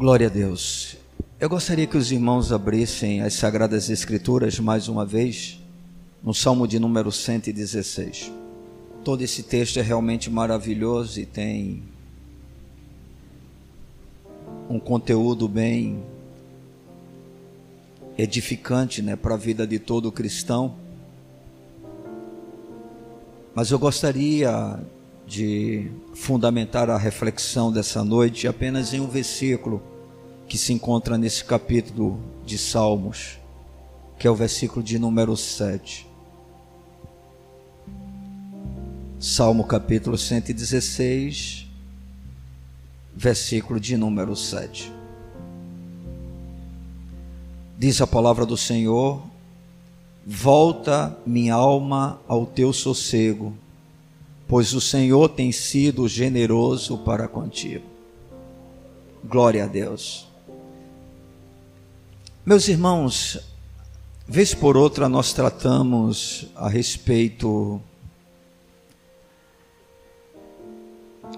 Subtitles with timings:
[0.00, 0.96] Glória a Deus.
[1.38, 5.60] Eu gostaria que os irmãos abrissem as Sagradas Escrituras mais uma vez,
[6.22, 8.32] no Salmo de número 116.
[9.04, 11.82] Todo esse texto é realmente maravilhoso e tem
[14.70, 16.02] um conteúdo bem
[18.16, 20.76] edificante né, para a vida de todo cristão.
[23.54, 24.80] Mas eu gostaria
[25.30, 29.80] de fundamentar a reflexão dessa noite apenas em um versículo
[30.48, 33.38] que se encontra nesse capítulo de Salmos,
[34.18, 36.04] que é o versículo de número 7.
[39.20, 41.68] Salmo capítulo 116,
[43.14, 44.92] versículo de número 7.
[47.78, 49.22] Diz a palavra do Senhor:
[50.26, 53.54] Volta minha alma ao teu sossego,
[54.50, 57.86] pois o Senhor tem sido generoso para contigo.
[59.24, 60.26] Glória a Deus.
[62.44, 63.38] Meus irmãos,
[64.26, 67.80] vez por outra nós tratamos a respeito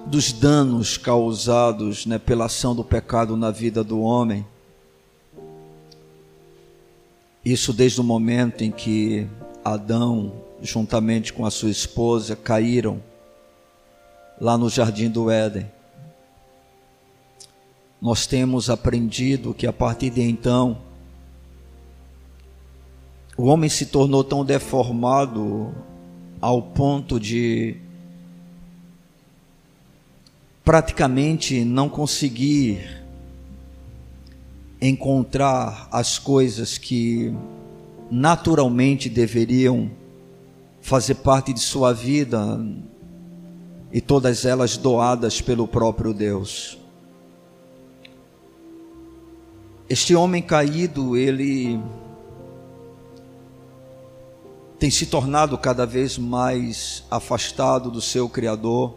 [0.07, 4.47] dos danos causados né, pela ação do pecado na vida do homem.
[7.45, 9.29] Isso desde o momento em que
[9.63, 13.03] Adão, juntamente com a sua esposa, caíram
[14.41, 15.71] lá no jardim do Éden.
[18.01, 20.79] Nós temos aprendido que a partir de então,
[23.37, 25.75] o homem se tornou tão deformado
[26.41, 27.77] ao ponto de
[30.65, 33.03] praticamente não conseguir
[34.81, 37.33] encontrar as coisas que
[38.11, 39.91] naturalmente deveriam
[40.83, 42.61] fazer parte de sua vida
[43.91, 46.77] e todas elas doadas pelo próprio Deus.
[49.89, 51.81] Este homem caído, ele
[54.79, 58.97] tem se tornado cada vez mais afastado do seu Criador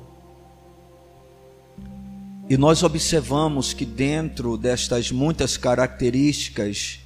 [2.50, 7.05] e nós observamos que dentro destas muitas características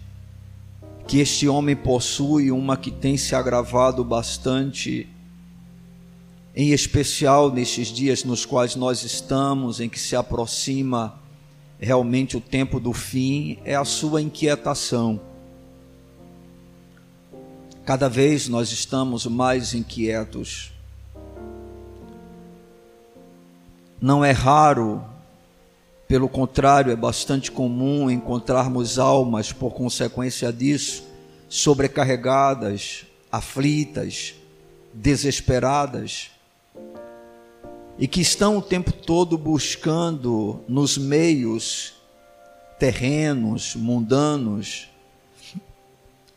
[1.10, 5.10] que este homem possui, uma que tem se agravado bastante,
[6.56, 11.20] em especial nestes dias nos quais nós estamos, em que se aproxima
[11.80, 15.20] realmente o tempo do fim, é a sua inquietação.
[17.84, 20.72] Cada vez nós estamos mais inquietos.
[24.00, 25.04] Não é raro
[26.10, 31.04] pelo contrário, é bastante comum encontrarmos almas, por consequência disso,
[31.48, 34.34] sobrecarregadas, aflitas,
[34.92, 36.32] desesperadas,
[38.00, 41.94] e que estão o tempo todo buscando nos meios
[42.80, 44.90] terrenos, mundanos,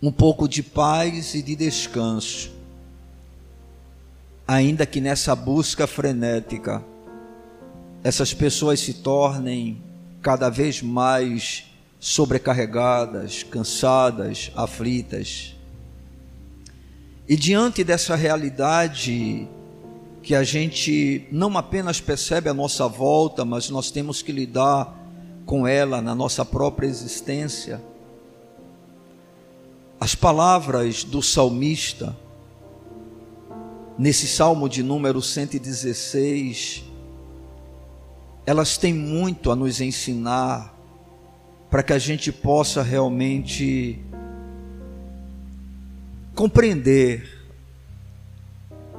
[0.03, 2.53] um pouco de paz e de descanso,
[4.47, 6.85] ainda que nessa busca frenética
[8.03, 9.81] essas pessoas se tornem
[10.21, 11.65] cada vez mais
[12.01, 15.55] sobrecarregadas, cansadas, aflitas.
[17.29, 19.49] E diante dessa realidade
[20.23, 24.97] que a gente não apenas percebe à nossa volta, mas nós temos que lidar
[25.47, 27.81] com ela na nossa própria existência.
[30.01, 32.17] As palavras do salmista,
[33.97, 36.92] nesse salmo de número 116,
[38.45, 40.75] elas têm muito a nos ensinar
[41.71, 43.99] para que a gente possa realmente
[46.35, 47.41] compreender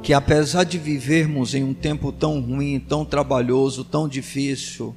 [0.02, 4.96] que apesar de vivermos em um tempo tão ruim, tão trabalhoso, tão difícil,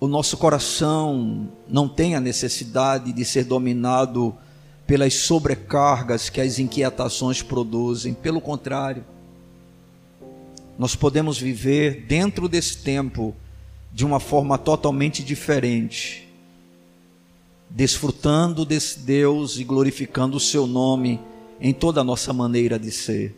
[0.00, 4.34] o nosso coração não tem a necessidade de ser dominado
[4.86, 9.04] pelas sobrecargas que as inquietações produzem, pelo contrário,
[10.78, 13.34] nós podemos viver dentro desse tempo
[13.92, 16.28] de uma forma totalmente diferente,
[17.68, 21.20] desfrutando desse Deus e glorificando o seu nome
[21.60, 23.36] em toda a nossa maneira de ser.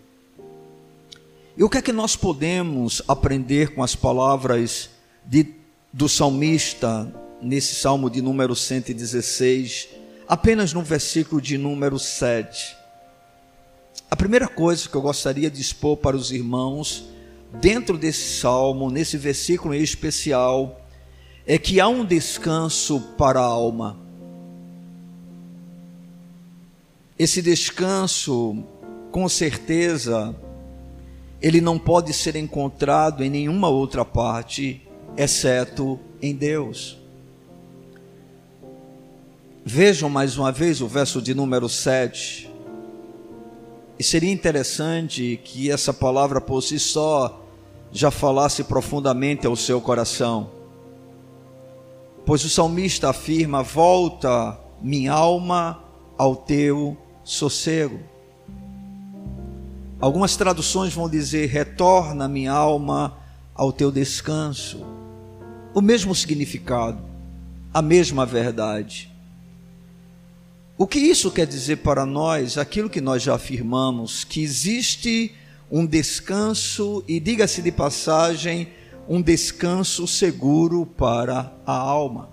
[1.56, 4.90] E o que é que nós podemos aprender com as palavras
[5.24, 5.54] de,
[5.92, 9.88] do salmista nesse salmo de número 116,
[10.26, 12.76] apenas no versículo de número 7?
[14.10, 17.04] A primeira coisa que eu gostaria de expor para os irmãos
[17.60, 20.80] dentro desse salmo, nesse versículo em especial,
[21.46, 23.98] é que há um descanso para a alma.
[27.18, 28.64] Esse descanso,
[29.12, 30.34] com certeza,
[31.40, 34.82] ele não pode ser encontrado em nenhuma outra parte,
[35.16, 36.98] exceto em Deus.
[39.64, 42.50] Vejam mais uma vez o verso de número 7.
[43.98, 47.43] E seria interessante que essa palavra por si só
[47.94, 50.50] já falasse profundamente ao seu coração.
[52.26, 55.80] Pois o salmista afirma: Volta, minha alma,
[56.18, 58.00] ao teu sossego.
[60.00, 63.16] Algumas traduções vão dizer: Retorna, minha alma,
[63.54, 64.84] ao teu descanso.
[65.72, 66.98] O mesmo significado,
[67.72, 69.08] a mesma verdade.
[70.76, 72.58] O que isso quer dizer para nós?
[72.58, 75.32] Aquilo que nós já afirmamos, que existe
[75.76, 78.68] um descanso, e diga-se de passagem,
[79.08, 82.30] um descanso seguro para a alma.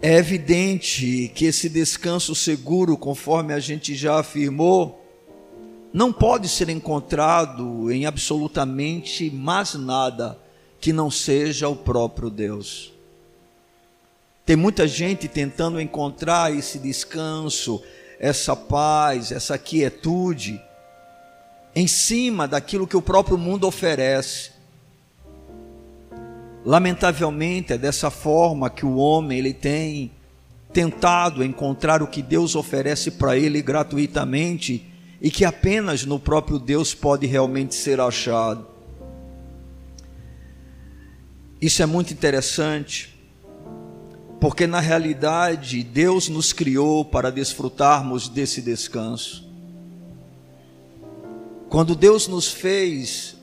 [0.00, 5.04] É evidente que esse descanso seguro, conforme a gente já afirmou,
[5.92, 10.38] não pode ser encontrado em absolutamente mais nada
[10.80, 12.92] que não seja o próprio Deus.
[14.44, 17.82] Tem muita gente tentando encontrar esse descanso,
[18.18, 20.60] essa paz, essa quietude
[21.74, 24.50] em cima daquilo que o próprio mundo oferece.
[26.64, 30.10] Lamentavelmente é dessa forma que o homem ele tem
[30.72, 34.90] tentado encontrar o que Deus oferece para ele gratuitamente
[35.20, 38.66] e que apenas no próprio Deus pode realmente ser achado.
[41.60, 43.15] Isso é muito interessante
[44.40, 49.46] porque na realidade Deus nos criou para desfrutarmos desse descanso.
[51.68, 53.36] Quando Deus nos fez,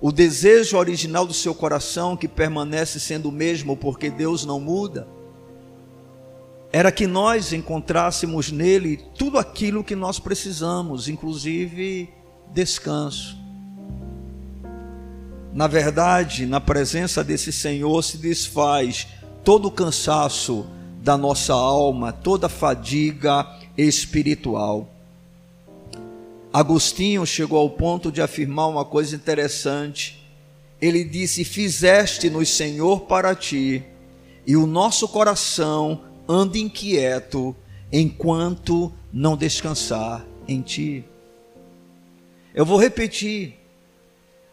[0.00, 5.06] o desejo original do seu coração, que permanece sendo o mesmo porque Deus não muda,
[6.72, 12.08] era que nós encontrássemos nele tudo aquilo que nós precisamos, inclusive
[12.52, 13.38] descanso.
[15.52, 19.06] Na verdade, na presença desse Senhor se desfaz
[19.44, 20.66] todo o cansaço
[21.02, 23.46] da nossa alma, toda a fadiga
[23.76, 24.88] espiritual.
[26.52, 30.22] Agostinho chegou ao ponto de afirmar uma coisa interessante.
[30.80, 33.82] Ele disse: Fizeste-nos, Senhor, para ti,
[34.46, 37.56] e o nosso coração anda inquieto
[37.90, 41.04] enquanto não descansar em ti.
[42.54, 43.54] Eu vou repetir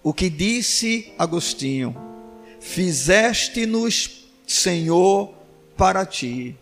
[0.02, 1.96] o que disse Agostinho:
[2.60, 4.19] Fizeste-nos
[4.50, 5.32] Senhor,
[5.78, 6.56] para ti.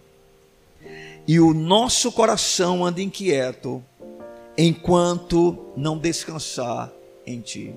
[1.25, 3.81] E o nosso coração anda inquieto
[4.57, 6.91] enquanto não descansar
[7.25, 7.73] em ti.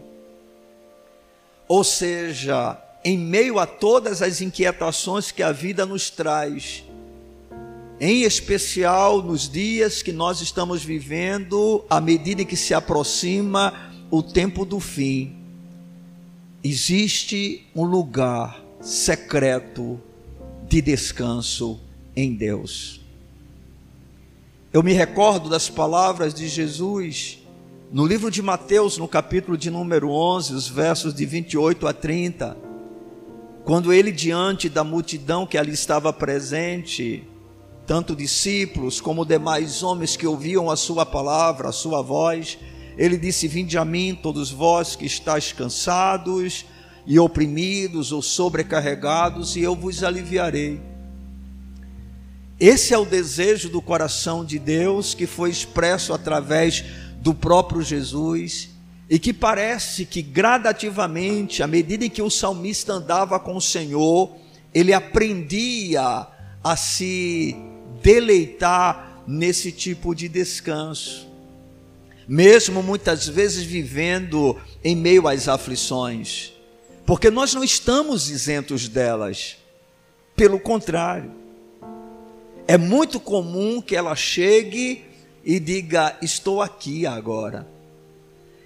[1.69, 6.83] Ou seja, em meio a todas as inquietações que a vida nos traz,
[8.01, 14.65] em especial nos dias que nós estamos vivendo, à medida que se aproxima o tempo
[14.65, 15.37] do fim,
[16.65, 20.01] existe um lugar secreto
[20.67, 21.79] de descanso
[22.17, 23.01] em Deus.
[24.73, 27.39] Eu me recordo das palavras de Jesus
[27.93, 32.57] no livro de Mateus, no capítulo de número 11, os versos de 28 a 30,
[33.65, 37.25] quando ele, diante da multidão que ali estava presente,
[37.87, 42.57] tanto discípulos como demais homens que ouviam a sua palavra, a sua voz,
[42.97, 46.65] ele disse: Vinde a mim, todos vós que estáis cansados
[47.07, 50.81] e oprimidos ou sobrecarregados, e eu vos aliviarei.
[52.59, 56.85] Esse é o desejo do coração de Deus que foi expresso através
[57.17, 58.69] do próprio Jesus
[59.09, 64.31] e que parece que gradativamente, à medida em que o salmista andava com o Senhor,
[64.75, 66.27] ele aprendia
[66.63, 67.57] a se
[68.03, 71.27] deleitar nesse tipo de descanso,
[72.29, 76.60] mesmo muitas vezes vivendo em meio às aflições
[77.11, 79.57] porque nós não estamos isentos delas.
[80.37, 81.33] Pelo contrário,
[82.69, 85.05] é muito comum que ela chegue
[85.45, 87.67] e diga: Estou aqui agora.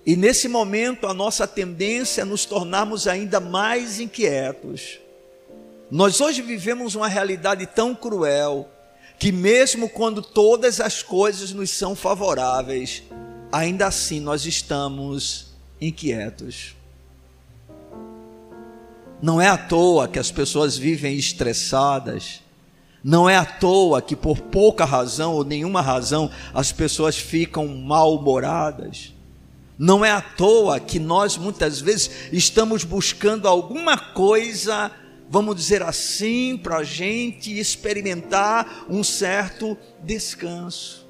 [0.05, 4.99] E nesse momento a nossa tendência é nos tornarmos ainda mais inquietos.
[5.91, 8.69] Nós hoje vivemos uma realidade tão cruel
[9.19, 13.05] que, mesmo quando todas as coisas nos são favoráveis,
[13.51, 15.47] ainda assim nós estamos
[15.81, 16.77] inquietos.
[19.23, 22.43] Não é à toa que as pessoas vivem estressadas.
[23.03, 29.13] Não é à toa que por pouca razão ou nenhuma razão as pessoas ficam mal-humoradas.
[29.79, 34.91] Não é à toa que nós muitas vezes estamos buscando alguma coisa,
[35.29, 41.04] vamos dizer assim, para a gente experimentar um certo descanso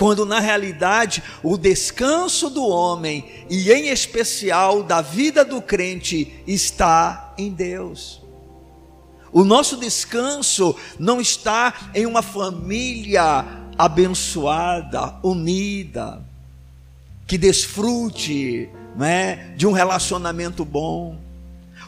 [0.00, 7.34] quando na realidade o descanso do homem, e em especial da vida do crente, está
[7.36, 8.22] em Deus.
[9.30, 13.44] O nosso descanso não está em uma família
[13.76, 16.24] abençoada, unida,
[17.26, 21.18] que desfrute né, de um relacionamento bom.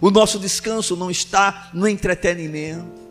[0.03, 3.02] O nosso descanso não está no entretenimento.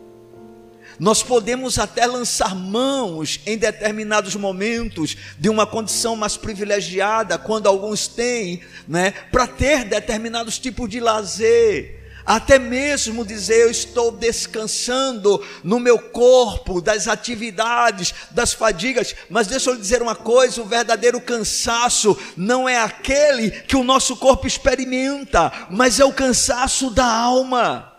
[0.98, 8.06] Nós podemos até lançar mãos em determinados momentos de uma condição mais privilegiada, quando alguns
[8.06, 15.80] têm, né, para ter determinados tipos de lazer até mesmo dizer eu estou descansando no
[15.80, 21.20] meu corpo, das atividades, das fadigas, mas deixa eu lhe dizer uma coisa: o verdadeiro
[21.20, 27.91] cansaço não é aquele que o nosso corpo experimenta, mas é o cansaço da alma.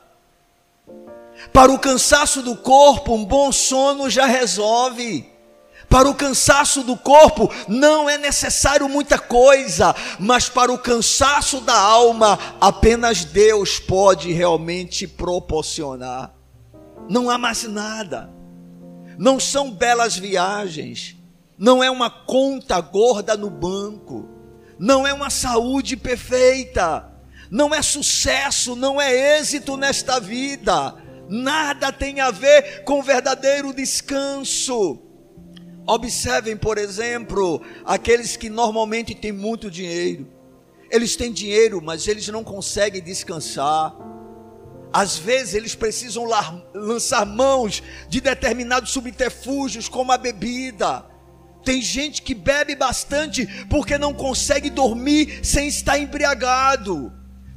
[1.52, 5.32] Para o cansaço do corpo, um bom sono já resolve.
[5.90, 11.78] Para o cansaço do corpo não é necessário muita coisa, mas para o cansaço da
[11.78, 16.34] alma, apenas Deus pode realmente proporcionar.
[17.08, 18.32] Não há mais nada.
[19.20, 21.16] Não são belas viagens,
[21.58, 24.28] não é uma conta gorda no banco,
[24.80, 27.08] não é uma saúde perfeita,
[27.52, 30.96] não é sucesso, não é êxito nesta vida.
[31.30, 35.02] Nada tem a ver com verdadeiro descanso.
[35.86, 40.28] Observem, por exemplo, aqueles que normalmente têm muito dinheiro.
[40.90, 43.96] Eles têm dinheiro, mas eles não conseguem descansar.
[44.94, 46.26] Às vezes eles precisam
[46.74, 51.04] lançar mãos de determinados subterfúgios, como a bebida.
[51.66, 57.12] Tem gente que bebe bastante porque não consegue dormir sem estar embriagado.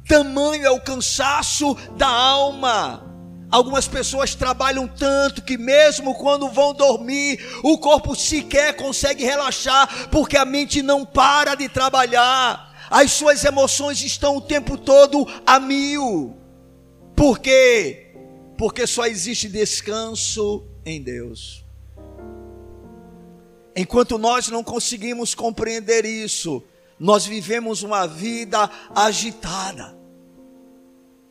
[0.07, 3.06] Tamanho é o cansaço da alma.
[3.49, 10.35] Algumas pessoas trabalham tanto que, mesmo quando vão dormir, o corpo sequer consegue relaxar, porque
[10.35, 16.35] a mente não para de trabalhar, as suas emoções estão o tempo todo a mil.
[17.15, 18.13] Por quê?
[18.57, 21.63] Porque só existe descanso em Deus.
[23.75, 26.61] Enquanto nós não conseguimos compreender isso,
[26.99, 29.96] nós vivemos uma vida agitada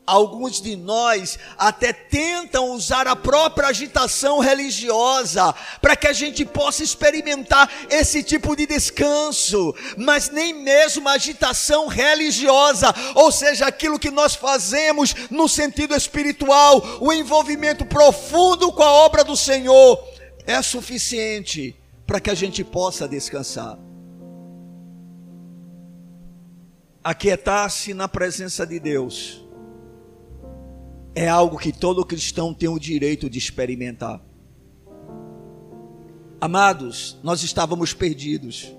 [0.07, 6.85] Alguns de nós até tentam usar a própria agitação religiosa para que a gente possa
[6.85, 14.13] experimentar esse tipo de descanso, mas nem mesmo a agitação religiosa, ou seja, aquilo que
[14.13, 19.99] nós fazemos no sentido espiritual, o envolvimento profundo com a obra do Senhor,
[20.47, 21.75] é suficiente
[22.07, 23.77] para que a gente possa descansar.
[27.03, 29.46] Aquietar-se na presença de Deus
[31.17, 34.21] é algo que todo cristão tem o direito de experimentar.
[36.39, 38.77] Amados, nós estávamos perdidos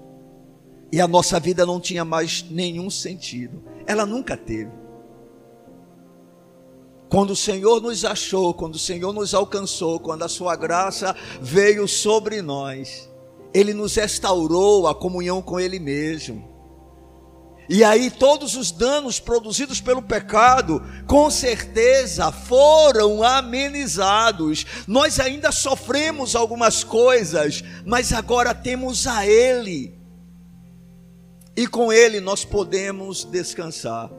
[0.91, 3.63] e a nossa vida não tinha mais nenhum sentido.
[3.87, 4.71] Ela nunca teve.
[7.09, 11.87] Quando o Senhor nos achou, quando o Senhor nos alcançou, quando a Sua graça veio
[11.87, 13.09] sobre nós,
[13.51, 16.56] Ele nos restaurou a comunhão com Ele mesmo.
[17.69, 24.65] E aí todos os danos produzidos pelo pecado, com certeza, foram amenizados.
[24.87, 29.93] Nós ainda sofremos algumas coisas, mas agora temos a Ele.
[31.55, 34.09] E com Ele nós podemos descansar.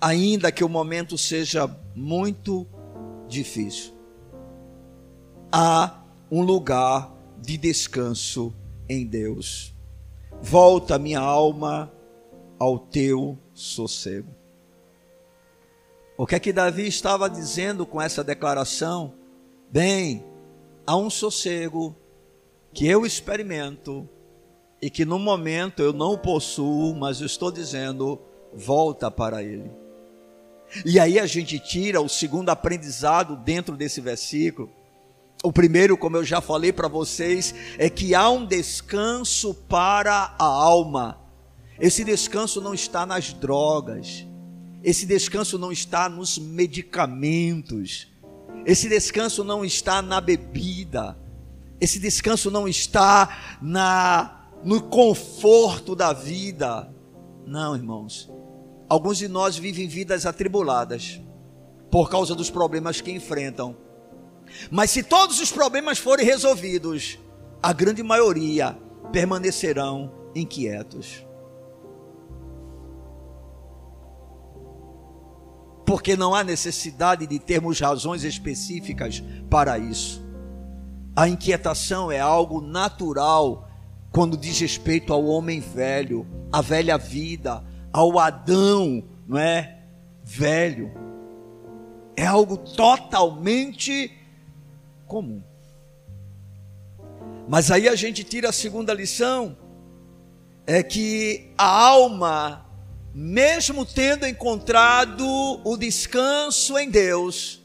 [0.00, 2.66] Ainda que o momento seja muito
[3.28, 3.94] difícil.
[5.52, 6.00] Há
[6.30, 8.52] um lugar de descanso
[8.88, 9.75] em Deus.
[10.42, 11.92] Volta minha alma
[12.58, 14.34] ao teu sossego.
[16.16, 19.12] O que é que Davi estava dizendo com essa declaração?
[19.70, 20.24] Bem,
[20.86, 21.94] há um sossego
[22.72, 24.08] que eu experimento
[24.80, 28.20] e que no momento eu não possuo, mas eu estou dizendo,
[28.54, 29.70] volta para ele.
[30.84, 34.70] E aí a gente tira o segundo aprendizado dentro desse versículo
[35.46, 40.44] o primeiro, como eu já falei para vocês, é que há um descanso para a
[40.44, 41.20] alma.
[41.78, 44.26] Esse descanso não está nas drogas.
[44.82, 48.08] Esse descanso não está nos medicamentos.
[48.64, 51.16] Esse descanso não está na bebida.
[51.80, 56.92] Esse descanso não está na no conforto da vida.
[57.46, 58.28] Não, irmãos.
[58.88, 61.20] Alguns de nós vivem vidas atribuladas
[61.88, 63.85] por causa dos problemas que enfrentam
[64.70, 67.18] mas se todos os problemas forem resolvidos,
[67.62, 68.76] a grande maioria
[69.12, 71.24] permanecerão inquietos.
[75.84, 80.24] Porque não há necessidade de termos razões específicas para isso.
[81.14, 83.68] A inquietação é algo natural
[84.10, 87.62] quando diz respeito ao homem velho, à velha vida,
[87.92, 89.78] ao Adão, não é?
[90.24, 90.90] Velho.
[92.16, 94.15] É algo totalmente
[95.06, 95.42] comum.
[97.48, 99.56] Mas aí a gente tira a segunda lição,
[100.66, 102.66] é que a alma,
[103.14, 105.24] mesmo tendo encontrado
[105.64, 107.62] o descanso em Deus,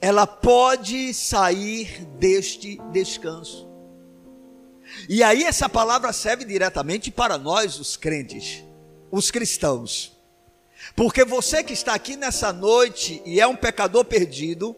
[0.00, 3.68] ela pode sair deste descanso.
[5.08, 8.64] E aí essa palavra serve diretamente para nós, os crentes,
[9.10, 10.12] os cristãos.
[10.94, 14.76] Porque você que está aqui nessa noite e é um pecador perdido,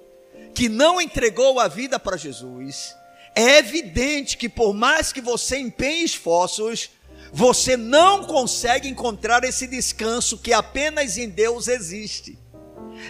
[0.56, 2.96] que não entregou a vida para Jesus,
[3.34, 6.88] é evidente que por mais que você empenhe esforços,
[7.30, 12.38] você não consegue encontrar esse descanso que apenas em Deus existe.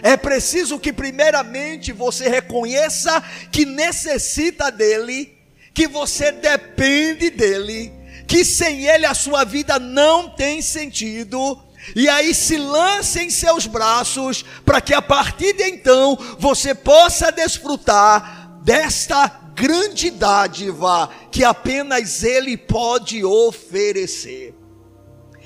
[0.03, 5.37] É preciso que, primeiramente, você reconheça que necessita dele,
[5.73, 7.93] que você depende dele,
[8.27, 11.57] que sem ele a sua vida não tem sentido,
[11.95, 17.31] e aí se lance em seus braços, para que a partir de então você possa
[17.31, 24.53] desfrutar desta grande dádiva que apenas Ele pode oferecer,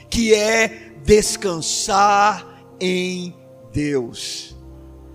[0.09, 2.45] que é descansar
[2.79, 3.35] em
[3.71, 4.55] Deus.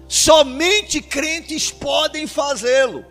[0.09, 3.05] Somente crentes podem fazê-lo.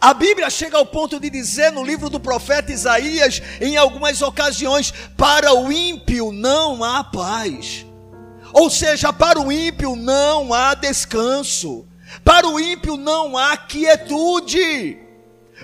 [0.00, 4.92] A Bíblia chega ao ponto de dizer no livro do profeta Isaías, em algumas ocasiões,
[5.16, 7.86] para o ímpio não há paz.
[8.52, 11.86] Ou seja, para o ímpio não há descanso.
[12.24, 15.05] Para o ímpio não há quietude.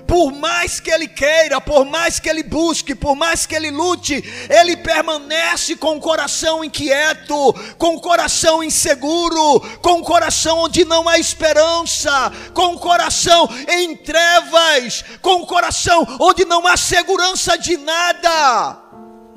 [0.07, 4.25] Por mais que ele queira, por mais que ele busque, por mais que ele lute,
[4.49, 11.07] ele permanece com o coração inquieto, com o coração inseguro, com o coração onde não
[11.09, 17.77] há esperança, com o coração em trevas, com o coração onde não há segurança de
[17.77, 18.79] nada.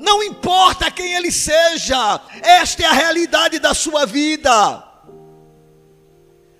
[0.00, 4.84] Não importa quem ele seja, esta é a realidade da sua vida.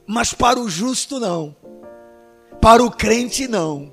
[0.07, 1.57] Mas para o justo, não.
[2.61, 3.93] Para o crente, não.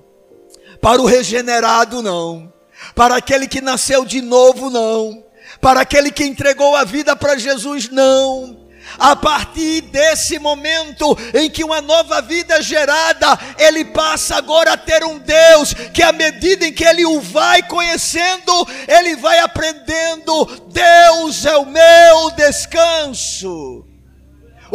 [0.81, 2.51] Para o regenerado, não.
[2.95, 5.23] Para aquele que nasceu de novo, não.
[5.61, 8.63] Para aquele que entregou a vida para Jesus, não.
[8.99, 14.77] A partir desse momento em que uma nova vida é gerada, ele passa agora a
[14.77, 20.45] ter um Deus que, à medida em que ele o vai conhecendo, ele vai aprendendo:
[20.69, 23.92] Deus é o meu descanso.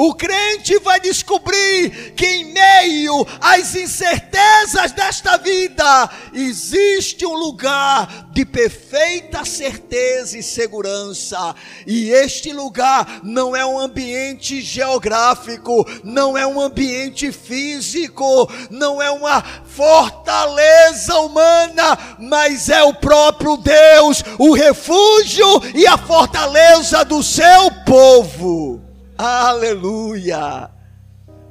[0.01, 8.45] O crente vai descobrir que em meio às incertezas desta vida existe um lugar de
[8.45, 11.53] perfeita certeza e segurança.
[11.85, 19.11] E este lugar não é um ambiente geográfico, não é um ambiente físico, não é
[19.11, 27.69] uma fortaleza humana, mas é o próprio Deus, o refúgio e a fortaleza do seu
[27.85, 28.88] povo.
[29.21, 30.71] Aleluia!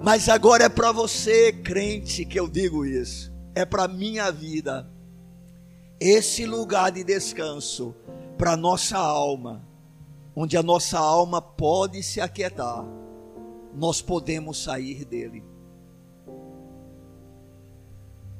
[0.01, 3.29] Mas agora é para você, crente, que eu digo isso.
[3.53, 4.89] É para minha vida.
[5.99, 7.93] Esse lugar de descanso
[8.37, 9.67] para nossa alma,
[10.33, 12.85] onde a nossa alma pode se aquietar,
[13.73, 15.43] nós podemos sair dele.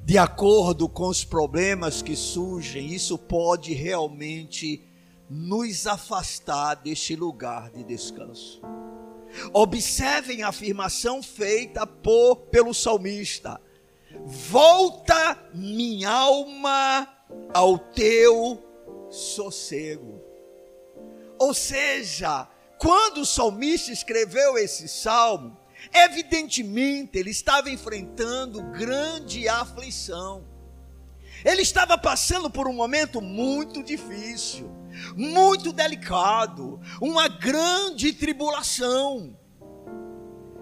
[0.05, 4.87] De acordo com os problemas que surgem, isso pode realmente
[5.29, 8.61] nos afastar deste lugar de descanso.
[9.53, 13.59] Observem a afirmação feita por, pelo salmista:
[14.25, 17.07] Volta minha alma
[17.53, 18.63] ao teu
[19.09, 20.21] sossego.
[21.39, 22.47] Ou seja,
[22.79, 25.57] quando o salmista escreveu esse salmo,
[25.93, 30.43] evidentemente ele estava enfrentando grande aflição.
[31.45, 34.76] Ele estava passando por um momento muito difícil
[35.15, 39.37] muito delicado, uma grande tribulação.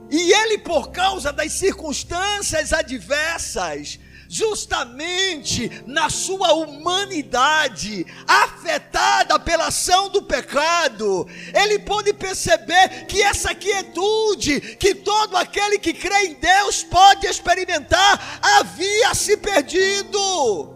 [0.10, 10.22] E ele, por causa das circunstâncias adversas, justamente na sua humanidade, afetada pela ação do
[10.24, 17.28] pecado, ele pôde perceber que essa quietude que todo aquele que crê em Deus pode
[17.28, 20.76] experimentar havia se perdido.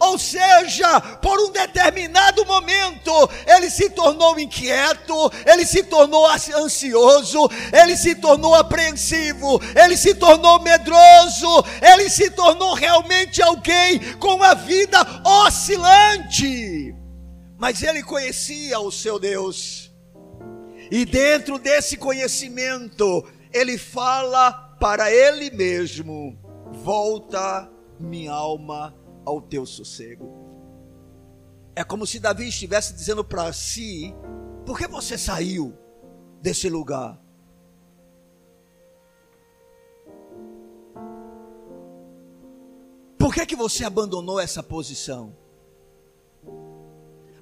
[0.00, 2.23] Ou seja, por um determinado
[3.74, 11.64] se tornou inquieto, ele se tornou ansioso, ele se tornou apreensivo, ele se tornou medroso,
[11.82, 16.94] ele se tornou realmente alguém com a vida oscilante.
[17.58, 19.92] Mas ele conhecia o seu Deus,
[20.90, 26.38] e dentro desse conhecimento, ele fala para ele mesmo:
[26.72, 30.43] volta minha alma ao teu sossego.
[31.76, 34.14] É como se Davi estivesse dizendo para si:
[34.64, 35.76] por que você saiu
[36.40, 37.20] desse lugar?
[43.18, 45.34] Por que, que você abandonou essa posição?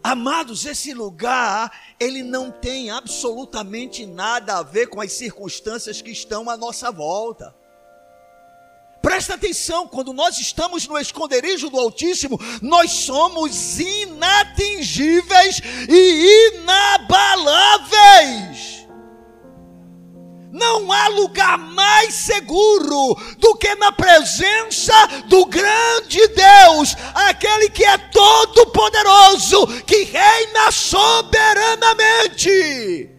[0.03, 6.49] Amados, esse lugar, ele não tem absolutamente nada a ver com as circunstâncias que estão
[6.49, 7.55] à nossa volta.
[9.03, 18.87] Presta atenção, quando nós estamos no esconderijo do Altíssimo, nós somos inatingíveis e inabaláveis.
[20.53, 24.95] Não há lugar mais seguro do que na presença
[25.27, 33.11] do grande Deus, aquele que é todo poderoso, que reina soberanamente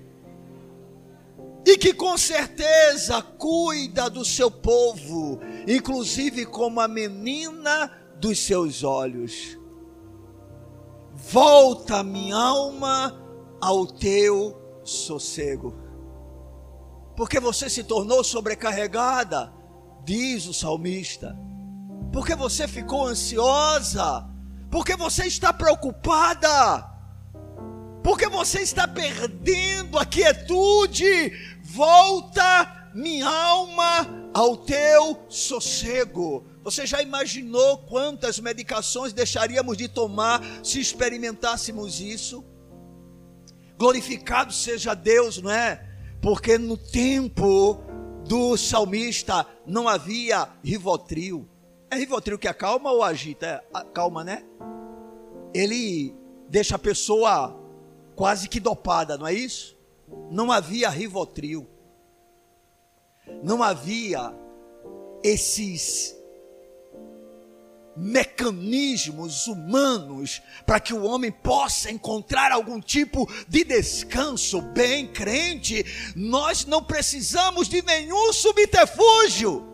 [1.65, 9.58] e que com certeza cuida do seu povo, inclusive como a menina dos seus olhos.
[11.13, 13.21] Volta minha alma
[13.62, 15.84] ao teu sossego
[17.15, 19.54] porque você se tornou sobrecarregada,
[20.04, 21.38] diz o salmista.
[22.12, 24.28] Porque você ficou ansiosa,
[24.69, 26.89] porque você está preocupada,
[28.04, 31.32] porque você está perdendo a quietude.
[31.63, 36.46] Volta, minha alma, ao teu sossego.
[36.63, 42.43] Você já imaginou quantas medicações deixaríamos de tomar se experimentássemos isso?
[43.78, 45.93] Glorificado seja Deus, não é?
[46.24, 47.84] porque no tempo
[48.26, 51.46] do salmista não havia rivotril.
[51.91, 53.62] É rivotril que acalma ou agita?
[53.76, 54.41] É, calma, né?
[55.54, 56.15] Ele
[56.48, 57.60] deixa a pessoa
[58.15, 59.78] quase que dopada, não é isso?
[60.32, 61.67] Não havia rivotril.
[63.44, 64.34] Não havia
[65.24, 66.16] esses
[67.96, 74.62] mecanismos humanos para que o homem possa encontrar algum tipo de descanso.
[74.62, 79.68] Bem, crente, nós não precisamos de nenhum subterfúgio.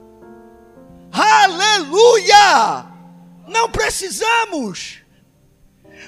[1.12, 2.86] Aleluia!
[3.48, 5.00] Não precisamos.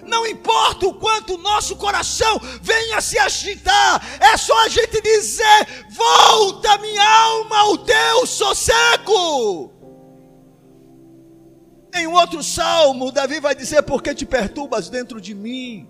[0.05, 5.85] Não importa o quanto o nosso coração venha se agitar, é só a gente dizer:
[5.89, 9.71] volta minha alma ao teu sossego.
[11.93, 15.89] Em um outro salmo, Davi vai dizer: Por que te perturbas dentro de mim?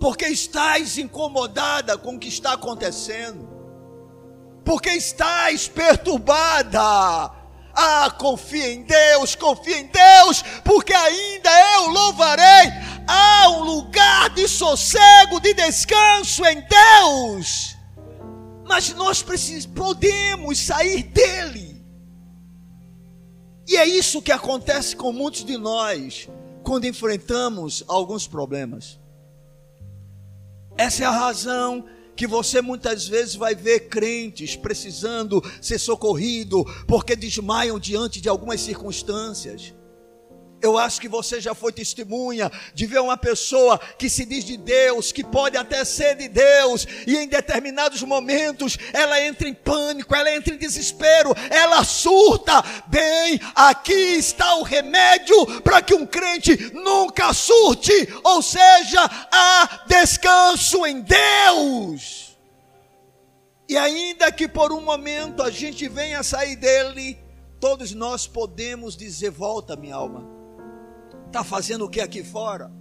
[0.00, 3.48] Porque estás incomodada com o que está acontecendo?
[4.64, 7.39] Porque estás perturbada?
[7.74, 12.72] Ah, confia em Deus, confia em Deus, porque ainda eu louvarei.
[13.06, 17.76] Há um lugar de sossego, de descanso em Deus.
[18.66, 21.84] Mas nós precisamos, podemos sair dele.
[23.66, 26.28] E é isso que acontece com muitos de nós
[26.62, 28.98] quando enfrentamos alguns problemas.
[30.76, 31.84] Essa é a razão
[32.20, 38.60] que você muitas vezes vai ver crentes precisando ser socorrido porque desmaiam diante de algumas
[38.60, 39.72] circunstâncias.
[40.62, 44.58] Eu acho que você já foi testemunha de ver uma pessoa que se diz de
[44.58, 50.14] Deus, que pode até ser de Deus, e em determinados momentos ela entra em pânico,
[50.14, 52.62] ela entra em desespero, ela surta.
[52.88, 57.92] Bem, aqui está o remédio para que um crente nunca surte,
[58.22, 59.00] ou seja,
[59.32, 62.36] há descanso em Deus.
[63.66, 67.18] E ainda que por um momento a gente venha sair dele,
[67.58, 70.29] todos nós podemos dizer: volta, minha alma
[71.30, 72.72] Está fazendo o que aqui fora?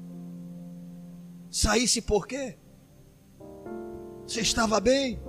[1.52, 2.58] Saísse por quê?
[4.26, 5.22] Você estava bem?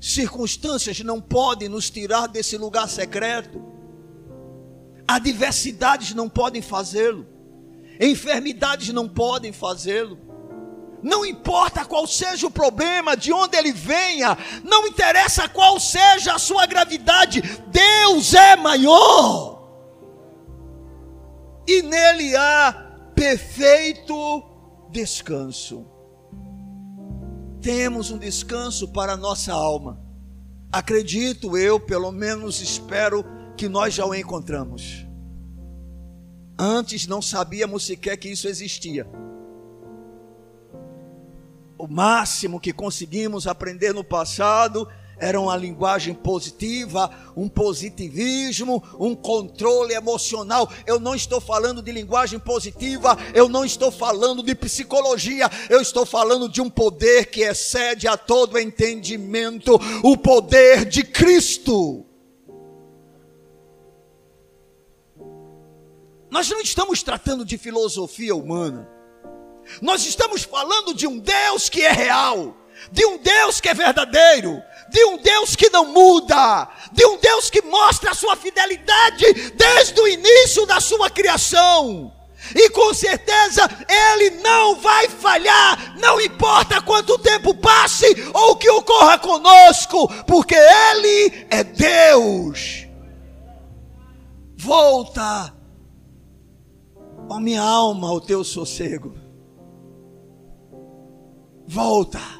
[0.00, 3.60] Circunstâncias não podem nos tirar desse lugar secreto.
[5.08, 7.26] Adversidades não podem fazê-lo.
[8.00, 10.20] Enfermidades não podem fazê-lo.
[11.02, 16.38] Não importa qual seja o problema, de onde ele venha, não interessa qual seja a
[16.38, 19.59] sua gravidade, Deus é maior
[21.66, 22.72] e nele há
[23.14, 24.42] perfeito
[24.90, 25.86] descanso.
[27.60, 30.00] Temos um descanso para a nossa alma.
[30.72, 33.24] Acredito eu, pelo menos espero
[33.56, 35.06] que nós já o encontramos.
[36.58, 39.06] Antes não sabíamos sequer que isso existia.
[41.76, 44.86] O máximo que conseguimos aprender no passado
[45.20, 50.68] era uma linguagem positiva, um positivismo, um controle emocional.
[50.86, 56.06] Eu não estou falando de linguagem positiva, eu não estou falando de psicologia, eu estou
[56.06, 62.06] falando de um poder que excede a todo entendimento o poder de Cristo.
[66.30, 68.88] Nós não estamos tratando de filosofia humana.
[69.82, 72.56] Nós estamos falando de um Deus que é real,
[72.90, 77.48] de um Deus que é verdadeiro, de um Deus que não muda, de um Deus
[77.48, 82.12] que mostra a sua fidelidade desde o início da sua criação.
[82.54, 88.68] E com certeza Ele não vai falhar, não importa quanto tempo passe ou o que
[88.70, 92.86] ocorra conosco, porque Ele é Deus.
[94.56, 95.54] Volta,
[97.28, 99.14] ó minha alma, ao teu sossego.
[101.66, 102.39] Volta.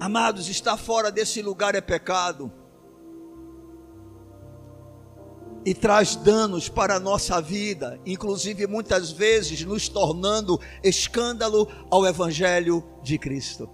[0.00, 2.52] Amados, estar fora desse lugar é pecado.
[5.68, 12.82] e traz danos para a nossa vida, inclusive muitas vezes nos tornando escândalo ao Evangelho
[13.02, 13.68] de Cristo.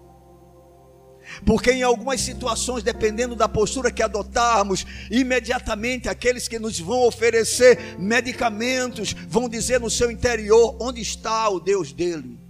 [1.46, 7.96] Porque em algumas situações, dependendo da postura que adotarmos, imediatamente aqueles que nos vão oferecer
[7.96, 12.43] medicamentos vão dizer no seu interior: onde está o Deus dele?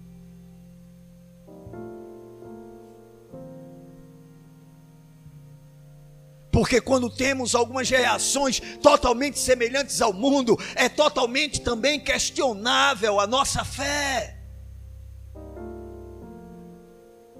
[6.54, 13.64] Porque quando temos algumas reações totalmente semelhantes ao mundo, é totalmente também questionável a nossa
[13.64, 14.38] fé.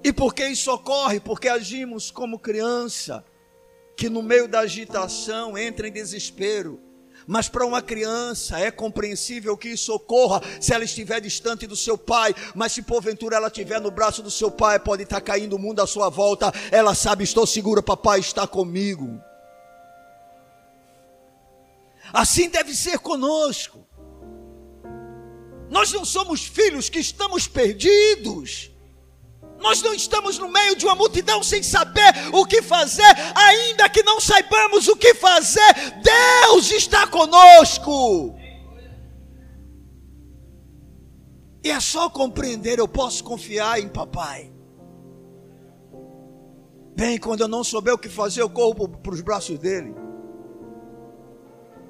[0.03, 1.21] E por que isso ocorre?
[1.21, 3.23] Porque agimos como criança,
[3.95, 6.81] que no meio da agitação entra em desespero
[7.27, 11.97] mas para uma criança é compreensível que isso ocorra se ela estiver distante do seu
[11.97, 12.33] pai.
[12.53, 15.81] Mas se porventura ela estiver no braço do seu pai, pode estar caindo o mundo
[15.81, 16.51] à sua volta.
[16.71, 19.19] Ela sabe, estou segura, papai está comigo.
[22.13, 23.85] Assim deve ser conosco.
[25.69, 28.71] Nós não somos filhos que estamos perdidos.
[29.59, 33.03] Nós não estamos no meio de uma multidão sem saber o que fazer,
[33.35, 38.35] ainda que não saibamos o que fazer, Deus está conosco.
[41.63, 44.53] E é só compreender, eu posso confiar em papai.
[46.95, 49.93] Bem, quando eu não souber o que fazer, eu corro para os braços dele.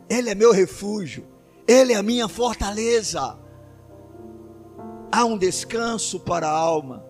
[0.09, 1.27] Ele é meu refúgio,
[1.67, 3.37] ele é a minha fortaleza.
[5.11, 7.04] Há um descanso para a alma.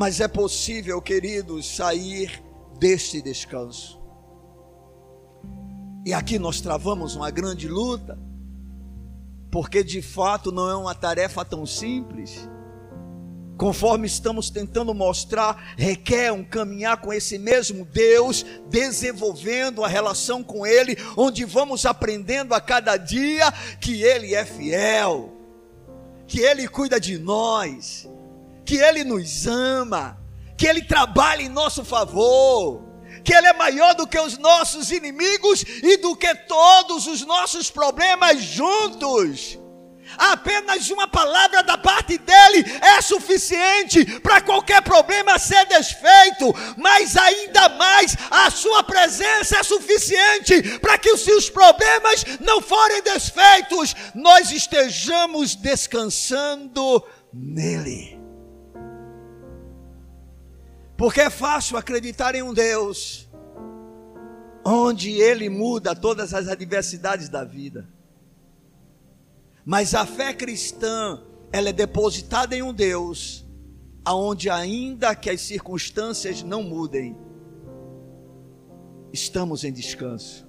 [0.00, 2.42] Mas é possível, queridos, sair
[2.78, 4.00] deste descanso.
[6.06, 8.18] E aqui nós travamos uma grande luta,
[9.50, 12.48] porque de fato não é uma tarefa tão simples.
[13.58, 20.66] Conforme estamos tentando mostrar, requer um caminhar com esse mesmo Deus, desenvolvendo a relação com
[20.66, 25.30] Ele, onde vamos aprendendo a cada dia que Ele é fiel,
[26.26, 28.08] que Ele cuida de nós,
[28.70, 30.16] que Ele nos ama,
[30.56, 32.80] que Ele trabalha em nosso favor,
[33.24, 37.68] que Ele é maior do que os nossos inimigos e do que todos os nossos
[37.68, 39.58] problemas juntos.
[40.16, 47.70] Apenas uma palavra da parte dele é suficiente para qualquer problema ser desfeito, mas ainda
[47.70, 54.52] mais a sua presença é suficiente para que se os problemas não forem desfeitos, nós
[54.52, 57.04] estejamos descansando
[57.34, 58.19] nele.
[61.00, 63.26] Porque é fácil acreditar em um Deus
[64.62, 67.88] onde Ele muda todas as adversidades da vida.
[69.64, 71.18] Mas a fé cristã,
[71.50, 73.48] ela é depositada em um Deus
[74.04, 77.16] aonde ainda que as circunstâncias não mudem,
[79.10, 80.46] estamos em descanso.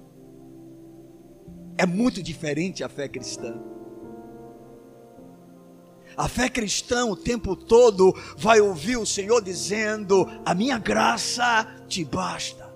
[1.78, 3.71] É muito diferente a fé cristã.
[6.18, 12.04] A fé cristã o tempo todo vai ouvir o Senhor dizendo: A minha graça te
[12.04, 12.70] basta.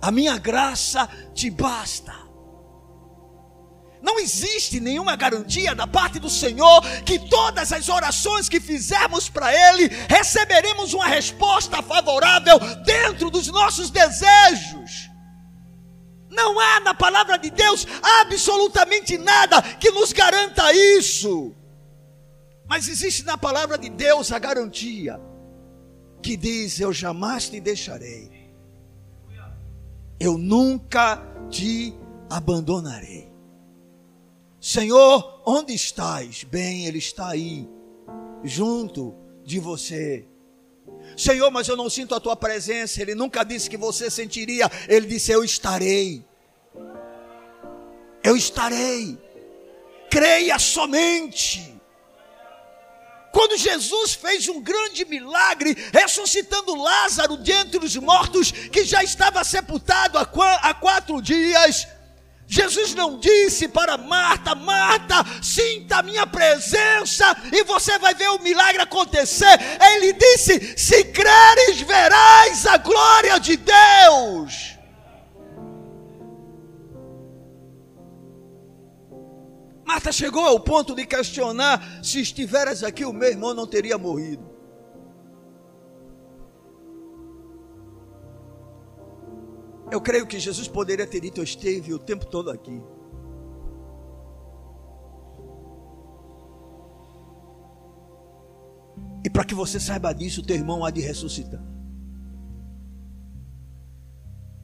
[0.00, 2.12] A minha graça te basta.
[4.02, 9.54] Não existe nenhuma garantia da parte do Senhor que todas as orações que fizermos para
[9.54, 15.11] Ele receberemos uma resposta favorável dentro dos nossos desejos.
[16.32, 17.86] Não há na palavra de Deus
[18.20, 21.54] absolutamente nada que nos garanta isso.
[22.66, 25.20] Mas existe na palavra de Deus a garantia
[26.22, 28.50] que diz: Eu jamais te deixarei,
[30.18, 31.94] eu nunca te
[32.30, 33.30] abandonarei.
[34.58, 36.44] Senhor, onde estás?
[36.44, 37.68] Bem, Ele está aí,
[38.42, 39.14] junto
[39.44, 40.26] de você.
[41.16, 43.00] Senhor, mas eu não sinto a tua presença.
[43.00, 44.70] Ele nunca disse que você sentiria.
[44.88, 46.24] Ele disse: Eu estarei.
[48.22, 49.18] Eu estarei.
[50.10, 51.72] Creia somente.
[53.32, 59.42] Quando Jesus fez um grande milagre, ressuscitando Lázaro de entre os mortos, que já estava
[59.42, 61.88] sepultado há quatro dias,
[62.52, 68.42] Jesus não disse para Marta: Marta, sinta a minha presença e você vai ver o
[68.42, 69.58] milagre acontecer.
[69.80, 74.76] Ele disse: Se creres, verás a glória de Deus.
[79.82, 84.51] Marta chegou ao ponto de questionar: se estiveras aqui, o meu irmão não teria morrido.
[89.92, 92.80] Eu creio que Jesus poderia ter dito: Eu esteve o tempo todo aqui.
[99.22, 101.62] E para que você saiba disso, teu irmão há de ressuscitar.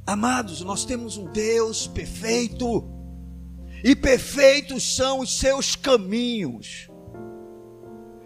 [0.06, 2.88] Amados, nós temos um Deus perfeito,
[3.84, 6.88] e perfeitos são os seus caminhos.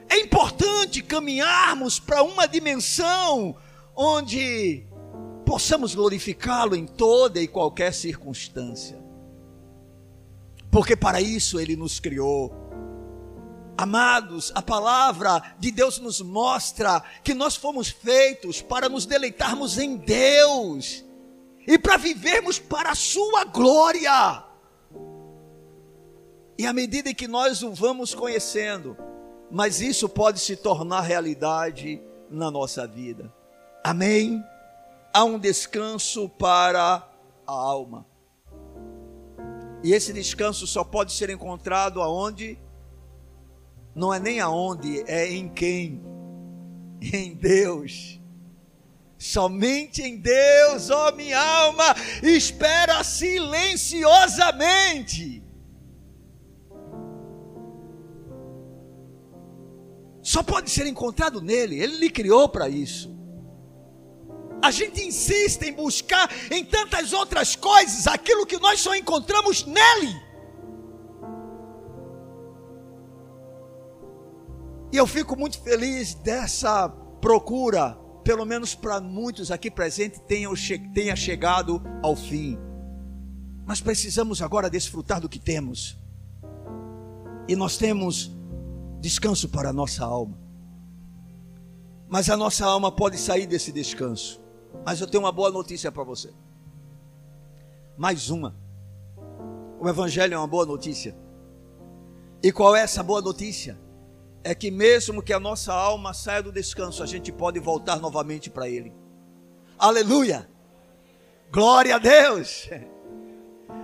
[0.08, 3.56] É importante caminharmos para uma dimensão
[3.96, 4.86] onde
[5.52, 8.98] possamos glorificá-lo em toda e qualquer circunstância.
[10.70, 12.50] Porque para isso ele nos criou.
[13.76, 19.94] Amados, a palavra de Deus nos mostra que nós fomos feitos para nos deleitarmos em
[19.94, 21.04] Deus
[21.66, 24.42] e para vivermos para a Sua glória.
[26.56, 28.96] E à medida que nós o vamos conhecendo,
[29.50, 33.30] mas isso pode se tornar realidade na nossa vida.
[33.84, 34.42] Amém?
[35.12, 37.08] Há um descanso para
[37.46, 38.06] a alma.
[39.84, 42.56] E esse descanso só pode ser encontrado aonde?
[43.94, 46.02] Não é nem aonde, é em quem?
[47.00, 48.20] Em Deus.
[49.18, 55.42] Somente em Deus, ó minha alma, espera silenciosamente.
[60.22, 63.11] Só pode ser encontrado nele, ele lhe criou para isso.
[64.62, 70.22] A gente insiste em buscar em tantas outras coisas aquilo que nós só encontramos nele.
[74.92, 76.88] E eu fico muito feliz dessa
[77.20, 82.56] procura, pelo menos para muitos aqui presentes, tenha, chegado ao fim.
[83.66, 85.98] Mas precisamos agora desfrutar do que temos.
[87.48, 88.30] E nós temos
[89.00, 90.38] descanso para a nossa alma.
[92.08, 94.41] Mas a nossa alma pode sair desse descanso
[94.84, 96.32] mas eu tenho uma boa notícia para você.
[97.96, 98.56] Mais uma.
[99.80, 101.16] O Evangelho é uma boa notícia.
[102.42, 103.78] E qual é essa boa notícia?
[104.42, 108.50] É que mesmo que a nossa alma saia do descanso, a gente pode voltar novamente
[108.50, 108.92] para Ele.
[109.78, 110.48] Aleluia!
[111.52, 112.68] Glória a Deus!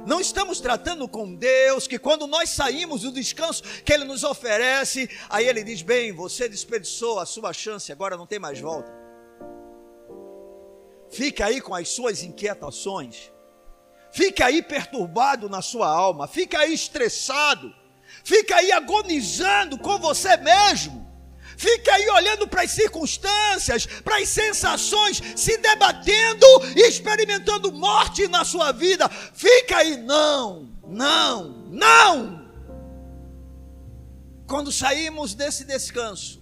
[0.06, 5.08] Não estamos tratando com Deus que quando nós saímos do descanso que Ele nos oferece,
[5.28, 8.97] aí Ele diz: Bem, você desperdiçou a sua chance, agora não tem mais volta.
[11.10, 13.32] Fique aí com as suas inquietações.
[14.12, 16.26] Fique aí perturbado na sua alma.
[16.26, 17.74] Fique aí estressado.
[18.24, 21.06] Fique aí agonizando com você mesmo.
[21.56, 28.44] Fique aí olhando para as circunstâncias, para as sensações, se debatendo e experimentando morte na
[28.44, 29.08] sua vida.
[29.08, 32.48] Fica aí, não, não, não.
[34.46, 36.40] Quando saímos desse descanso,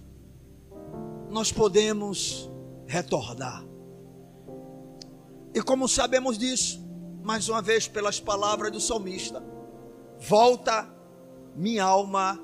[1.29, 2.49] nós podemos
[2.85, 3.66] retornar.
[5.57, 6.87] E como sabemos disso?
[7.23, 9.43] Mais uma vez, pelas palavras do salmista:
[10.19, 10.87] Volta,
[11.55, 12.39] minha alma,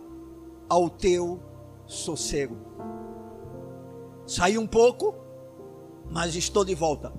[0.68, 1.40] ao teu
[1.86, 2.58] sossego.
[4.26, 5.14] Saí um pouco,
[6.10, 7.14] mas estou de volta.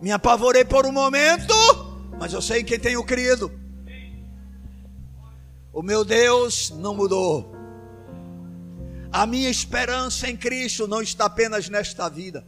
[0.00, 1.54] Me apavorei por um momento,
[2.18, 3.52] mas eu sei quem tenho crido.
[5.70, 7.52] O meu Deus não mudou.
[9.14, 12.44] A minha esperança em Cristo não está apenas nesta vida.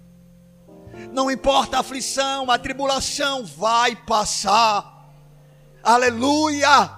[1.12, 5.12] Não importa a aflição, a tribulação vai passar.
[5.80, 6.90] Aleluia!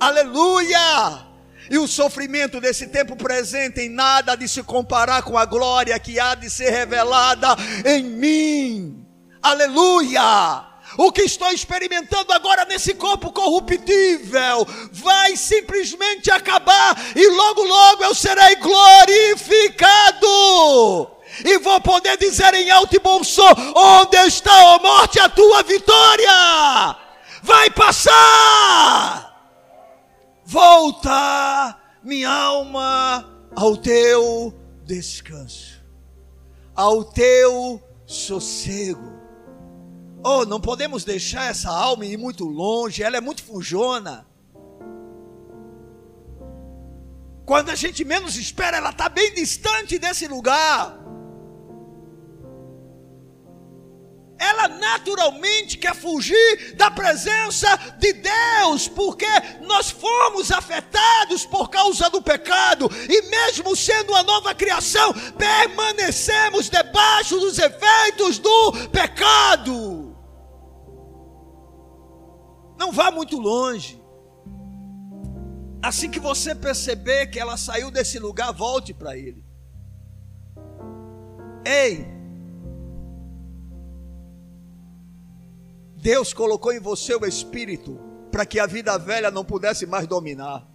[0.00, 1.24] Aleluia!
[1.70, 6.18] E o sofrimento desse tempo presente em nada de se comparar com a glória que
[6.18, 9.06] há de ser revelada em mim.
[9.40, 10.73] Aleluia!
[10.96, 18.14] O que estou experimentando agora nesse corpo corruptível vai simplesmente acabar e logo, logo eu
[18.14, 20.26] serei glorificado.
[21.44, 25.62] E vou poder dizer em alto e bom som: Onde está, a morte, a tua
[25.62, 26.96] vitória?
[27.42, 29.34] Vai passar.
[30.44, 35.82] Volta, minha alma, ao teu descanso,
[36.74, 39.13] ao teu sossego.
[40.24, 44.26] Oh, não podemos deixar essa alma ir muito longe, ela é muito fujona.
[47.44, 51.04] Quando a gente menos espera, ela está bem distante desse lugar.
[54.44, 57.66] ela naturalmente quer fugir da presença
[57.98, 59.26] de Deus, porque
[59.62, 67.38] nós fomos afetados por causa do pecado, e mesmo sendo uma nova criação, permanecemos debaixo
[67.40, 70.03] dos efeitos do pecado.
[72.84, 73.98] Não vá muito longe.
[75.82, 79.42] Assim que você perceber que ela saiu desse lugar, volte para ele.
[81.64, 82.06] Ei,
[85.96, 87.98] Deus colocou em você o espírito
[88.30, 90.68] para que a vida velha não pudesse mais dominar.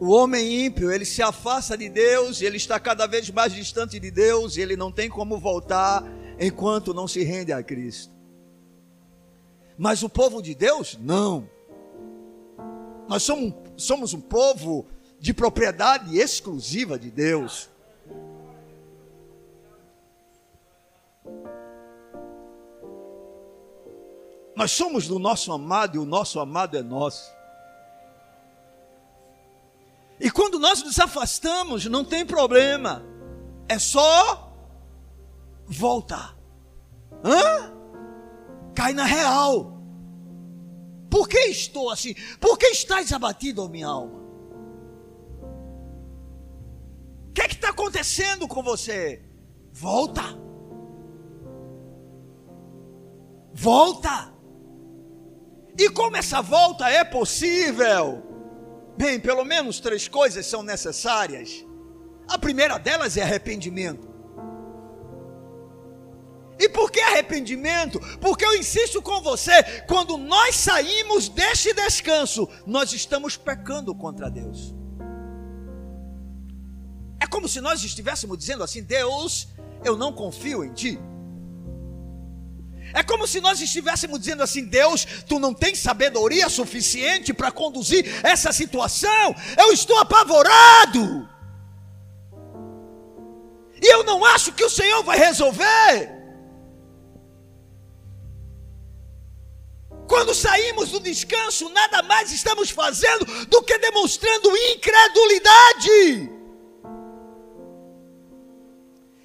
[0.00, 4.10] O homem ímpio, ele se afasta de Deus, ele está cada vez mais distante de
[4.10, 6.02] Deus, ele não tem como voltar
[6.40, 8.12] enquanto não se rende a Cristo.
[9.76, 11.48] Mas o povo de Deus, não.
[13.06, 14.86] Nós somos, somos um povo
[15.18, 17.68] de propriedade exclusiva de Deus.
[24.56, 27.30] Nós somos do nosso amado e o nosso amado é nosso.
[30.18, 33.02] E quando nós nos afastamos, não tem problema.
[33.66, 34.49] É só
[35.70, 36.36] voltar.
[37.24, 37.72] Hã?
[38.74, 39.80] Cai na real.
[41.08, 42.14] Por que estou assim?
[42.40, 44.20] Por que estás abatido, minha alma?
[47.28, 49.22] O que é está acontecendo com você?
[49.72, 50.22] Volta.
[53.52, 54.32] Volta.
[55.78, 58.22] E como essa volta é possível?
[58.96, 61.64] Bem, pelo menos três coisas são necessárias.
[62.28, 64.09] A primeira delas é arrependimento.
[66.60, 67.98] E por que arrependimento?
[68.18, 74.74] Porque eu insisto com você, quando nós saímos deste descanso, nós estamos pecando contra Deus.
[77.18, 79.48] É como se nós estivéssemos dizendo assim: Deus,
[79.82, 81.00] eu não confio em Ti.
[82.92, 88.04] É como se nós estivéssemos dizendo assim: Deus, tu não tens sabedoria suficiente para conduzir
[88.22, 89.34] essa situação.
[89.56, 91.26] Eu estou apavorado.
[93.80, 96.19] E eu não acho que o Senhor vai resolver.
[100.80, 106.30] Saímos descanso, nada mais estamos fazendo do que demonstrando incredulidade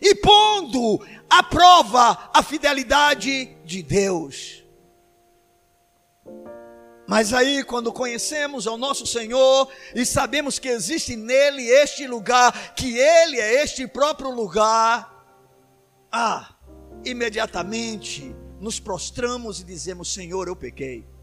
[0.02, 4.64] e pondo à prova a fidelidade de Deus.
[7.08, 12.98] Mas aí, quando conhecemos ao nosso Senhor e sabemos que existe nele este lugar, que
[12.98, 15.14] Ele é este próprio lugar,
[16.12, 16.56] ah,
[17.06, 21.15] imediatamente nos prostramos e dizemos: Senhor, eu pequei.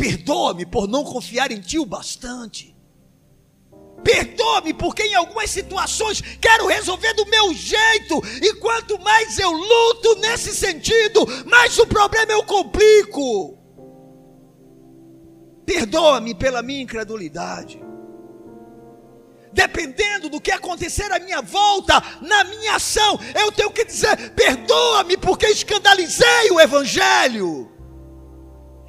[0.00, 2.74] Perdoa-me por não confiar em Ti o bastante.
[4.02, 10.16] Perdoa-me, porque em algumas situações quero resolver do meu jeito, e quanto mais eu luto
[10.20, 13.58] nesse sentido, mais o problema eu complico.
[15.66, 17.78] Perdoa-me pela minha incredulidade.
[19.52, 25.18] Dependendo do que acontecer à minha volta, na minha ação, eu tenho que dizer: perdoa-me,
[25.18, 27.69] porque escandalizei o Evangelho.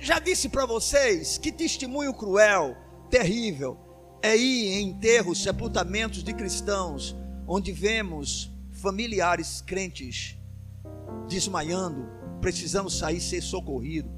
[0.01, 2.75] Já disse para vocês que testemunho cruel,
[3.07, 3.77] terrível
[4.19, 7.15] é ir em enterros, sepultamentos de cristãos,
[7.47, 10.35] onde vemos familiares crentes
[11.29, 12.09] desmaiando,
[12.41, 14.09] precisando sair ser socorrido.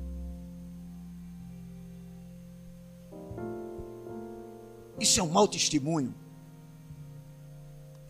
[4.97, 6.15] Isso é um mau testemunho.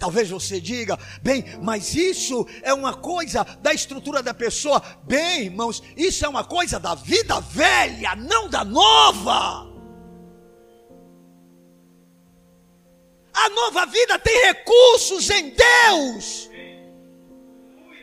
[0.04, 4.84] Talvez você diga, bem, mas isso é uma coisa da estrutura da pessoa.
[5.04, 9.66] Bem, irmãos, isso é uma coisa da vida velha, não da nova.
[13.34, 16.50] A nova vida tem recursos em Deus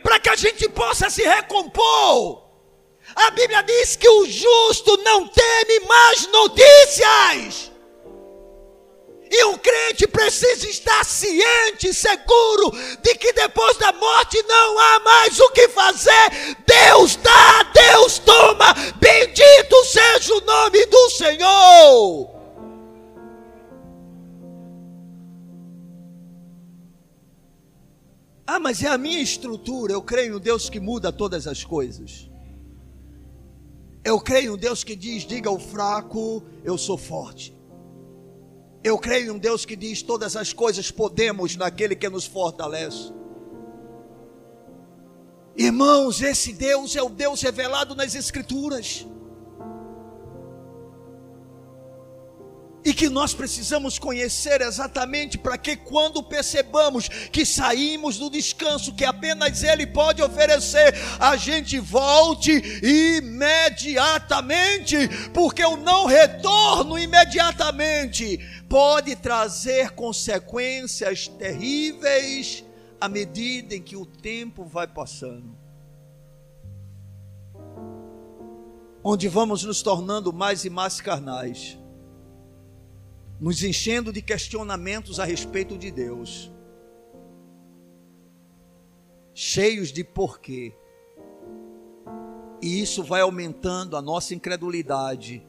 [0.01, 2.49] para que a gente possa se recompor.
[3.15, 7.71] A Bíblia diz que o justo não teme mais notícias.
[9.33, 12.69] E um crente precisa estar ciente, seguro,
[13.01, 16.57] de que depois da morte não há mais o que fazer.
[16.67, 18.73] Deus dá, Deus toma.
[18.99, 22.29] Bendito seja o nome do Senhor.
[28.45, 29.93] Ah, mas é a minha estrutura.
[29.93, 32.29] Eu creio em um Deus que muda todas as coisas.
[34.03, 37.60] Eu creio em um Deus que diz: diga ao fraco, eu sou forte.
[38.83, 43.11] Eu creio em um Deus que diz: todas as coisas podemos naquele que nos fortalece.
[45.55, 49.05] Irmãos, esse Deus é o Deus revelado nas Escrituras.
[53.01, 59.63] que nós precisamos conhecer exatamente para que quando percebamos que saímos do descanso que apenas
[59.63, 64.95] Ele pode oferecer, a gente volte imediatamente,
[65.33, 68.39] porque o não retorno imediatamente
[68.71, 72.63] pode trazer consequências terríveis
[73.01, 75.57] à medida em que o tempo vai passando.
[79.03, 81.77] Onde vamos nos tornando mais e mais carnais,
[83.41, 86.49] nos enchendo de questionamentos a respeito de Deus,
[89.33, 90.73] cheios de porquê.
[92.61, 95.45] E isso vai aumentando a nossa incredulidade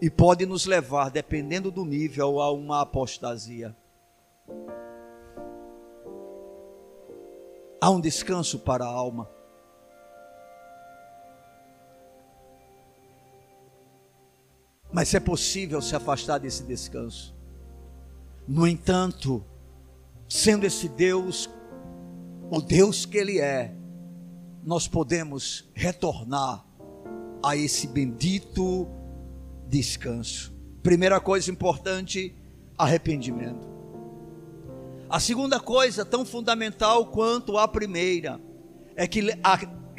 [0.00, 3.74] e pode nos levar, dependendo do nível, a uma apostasia.
[7.80, 9.30] Há um descanso para a alma.
[14.92, 17.34] Mas é possível se afastar desse descanso.
[18.46, 19.44] No entanto,
[20.28, 21.50] sendo esse Deus
[22.50, 23.74] o Deus que Ele é,
[24.62, 26.64] nós podemos retornar
[27.42, 28.88] a esse bendito
[29.66, 30.54] descanso.
[30.82, 32.34] Primeira coisa importante,
[32.78, 33.66] arrependimento.
[35.08, 38.40] A segunda coisa, tão fundamental quanto a primeira,
[38.96, 39.20] é que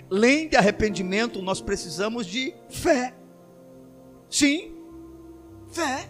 [0.10, 3.14] além de arrependimento, nós precisamos de fé.
[4.30, 4.76] Sim,
[5.72, 6.10] fé.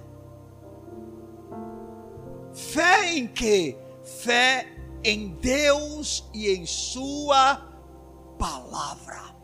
[2.54, 3.78] Fé em quê?
[4.04, 4.68] Fé
[5.04, 7.56] em Deus e em Sua
[8.40, 9.36] palavra.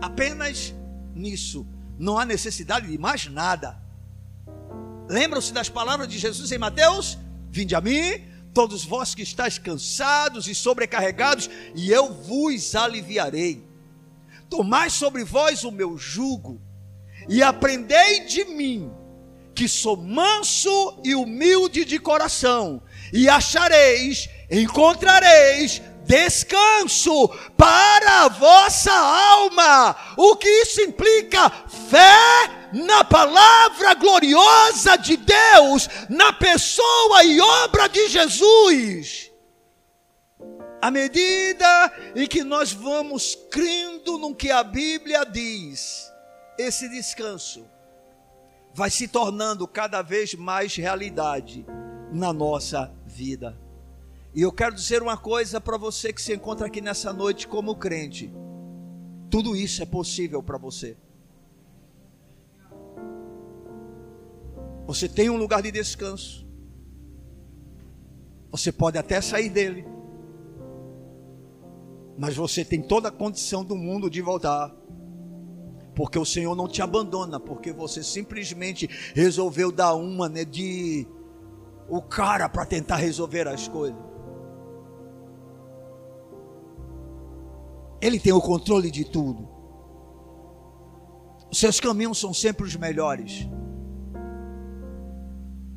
[0.00, 0.74] Apenas
[1.14, 1.66] nisso.
[1.98, 3.80] Não há necessidade de mais nada.
[5.08, 7.18] Lembram-se das palavras de Jesus em Mateus?
[7.50, 13.62] Vinde a mim, todos vós que estáis cansados e sobrecarregados, e eu vos aliviarei.
[14.48, 16.60] Tomai sobre vós o meu jugo,
[17.28, 18.90] e aprendei de mim,
[19.54, 22.82] que sou manso e humilde de coração,
[23.12, 29.96] e achareis, encontrareis descanso para a vossa alma.
[30.16, 31.50] O que isso implica?
[31.50, 39.30] Fé na palavra gloriosa de Deus, na pessoa e obra de Jesus.
[40.80, 46.10] À medida em que nós vamos crendo no que a Bíblia diz,
[46.58, 47.64] esse descanso
[48.74, 51.64] vai se tornando cada vez mais realidade
[52.10, 53.56] na nossa vida.
[54.34, 57.76] E eu quero dizer uma coisa para você que se encontra aqui nessa noite como
[57.76, 58.32] crente:
[59.30, 60.96] tudo isso é possível para você.
[64.86, 66.46] Você tem um lugar de descanso.
[68.50, 69.86] Você pode até sair dele.
[72.18, 74.74] Mas você tem toda a condição do mundo de voltar.
[75.94, 81.06] Porque o Senhor não te abandona, porque você simplesmente resolveu dar uma né, de
[81.88, 84.11] o cara para tentar resolver as coisas.
[88.02, 89.48] Ele tem o controle de tudo.
[91.48, 93.46] Os seus caminhos são sempre os melhores.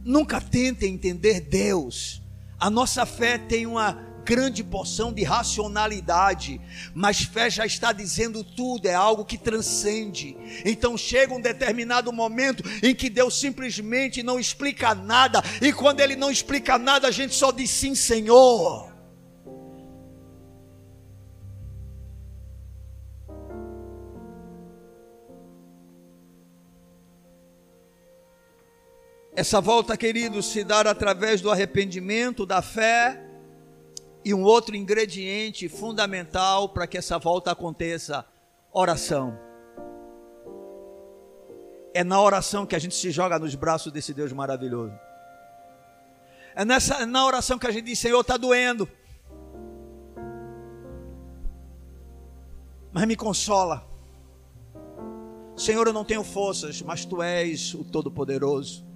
[0.03, 2.23] Nunca tente entender Deus.
[2.59, 6.59] A nossa fé tem uma grande porção de racionalidade,
[6.95, 10.35] mas fé já está dizendo tudo, é algo que transcende.
[10.65, 16.15] Então chega um determinado momento em que Deus simplesmente não explica nada, e quando Ele
[16.15, 18.94] não explica nada, a gente só diz sim, Senhor.
[29.35, 33.21] Essa volta, queridos, se dá através do arrependimento, da fé
[34.23, 38.25] e um outro ingrediente fundamental para que essa volta aconteça:
[38.71, 39.37] oração.
[41.93, 44.93] É na oração que a gente se joga nos braços desse Deus maravilhoso.
[46.55, 48.87] É nessa, na oração que a gente diz: Senhor, está doendo.
[52.93, 53.85] Mas me consola.
[55.57, 58.94] Senhor, eu não tenho forças, mas tu és o Todo-Poderoso.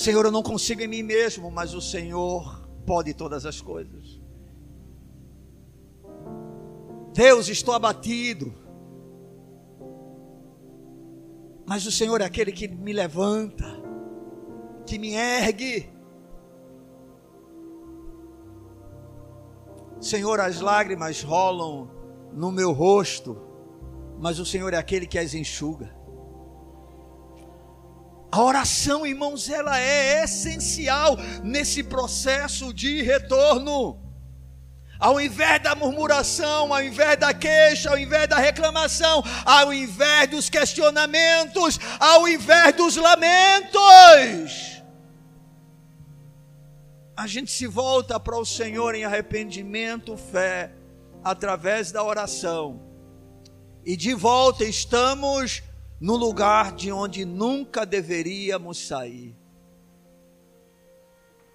[0.00, 4.18] Senhor, eu não consigo em mim mesmo, mas o Senhor pode todas as coisas.
[7.12, 8.50] Deus, estou abatido.
[11.66, 13.66] Mas o Senhor é aquele que me levanta,
[14.86, 15.92] que me ergue.
[20.00, 21.90] Senhor, as lágrimas rolam
[22.32, 23.36] no meu rosto,
[24.18, 25.99] mas o Senhor é aquele que as enxuga.
[28.32, 33.98] A oração, irmãos, ela é essencial nesse processo de retorno.
[35.00, 40.48] Ao invés da murmuração, ao invés da queixa, ao invés da reclamação, ao invés dos
[40.48, 44.82] questionamentos, ao invés dos lamentos,
[47.16, 50.70] a gente se volta para o Senhor em arrependimento, fé,
[51.24, 52.80] através da oração.
[53.84, 55.62] E de volta estamos
[56.00, 59.36] no lugar de onde nunca deveríamos sair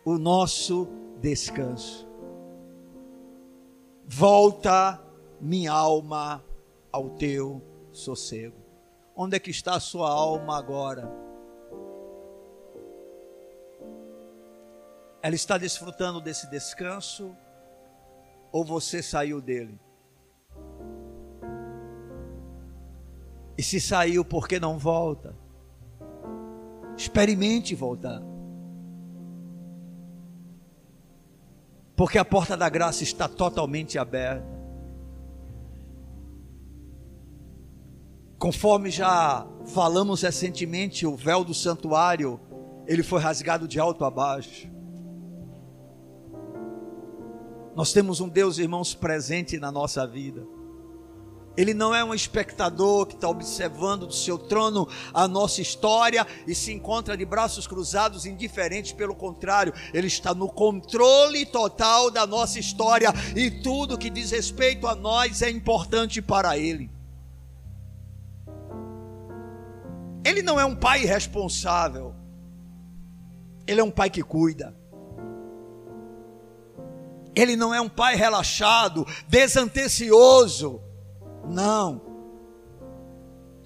[0.06, 0.88] o nosso
[1.20, 2.08] descanso.
[4.06, 5.02] Volta
[5.42, 6.46] minha alma
[6.92, 7.60] ao teu
[7.92, 8.64] sossego.
[9.16, 11.12] Onde é que está a sua alma agora?
[15.24, 17.36] Ela está desfrutando desse descanso
[18.52, 19.80] ou você saiu dele?
[23.58, 25.36] E se saiu, por que não volta?
[26.98, 28.22] Experimente voltar.
[31.96, 34.54] porque a porta da graça está totalmente aberta.
[38.38, 42.40] Conforme já falamos recentemente, o véu do santuário,
[42.86, 44.70] ele foi rasgado de alto a baixo.
[47.76, 50.46] Nós temos um Deus, irmãos, presente na nossa vida.
[51.58, 56.54] Ele não é um espectador que está observando do seu trono a nossa história e
[56.54, 58.94] se encontra de braços cruzados, indiferente.
[58.94, 64.86] Pelo contrário, ele está no controle total da nossa história e tudo que diz respeito
[64.86, 66.90] a nós é importante para ele.
[70.26, 72.14] Ele não é um pai irresponsável,
[73.66, 74.76] ele é um pai que cuida.
[77.36, 80.85] Ele não é um pai relaxado, desantencioso
[81.48, 82.02] não.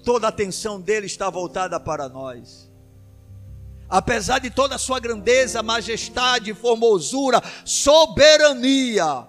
[0.04, 2.70] Toda a atenção dele está voltada para nós.
[3.88, 9.28] Apesar de toda a sua grandeza, majestade, formosura, soberania,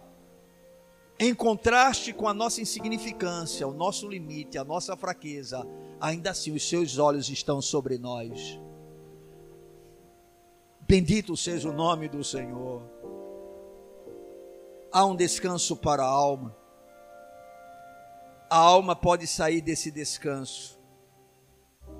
[1.20, 5.68] em contraste com a nossa insignificância, o nosso limite, a nossa fraqueza,
[6.00, 8.60] ainda assim os seus olhos estão sobre nós.
[10.82, 12.84] Bendito seja o nome do Senhor.
[14.92, 16.61] Há um descanso para a alma
[18.52, 20.78] a alma pode sair desse descanso,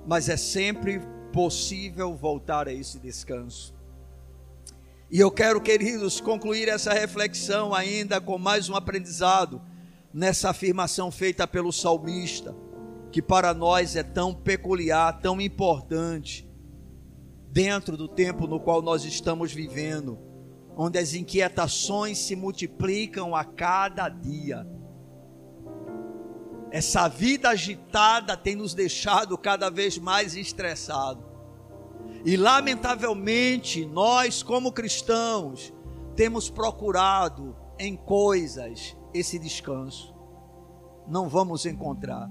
[0.06, 1.00] mas é sempre
[1.32, 3.74] possível voltar a esse descanso.
[5.10, 9.62] E eu quero, queridos, concluir essa reflexão ainda com mais um aprendizado
[10.12, 12.54] nessa afirmação feita pelo salmista,
[13.10, 16.46] que para nós é tão peculiar, tão importante,
[17.50, 20.18] dentro do tempo no qual nós estamos vivendo,
[20.76, 24.66] onde as inquietações se multiplicam a cada dia
[26.72, 31.22] essa vida agitada tem nos deixado cada vez mais estressados.
[32.24, 35.70] E lamentavelmente, nós, como cristãos,
[36.16, 40.14] temos procurado em coisas esse descanso.
[41.06, 42.30] Não vamos encontrar.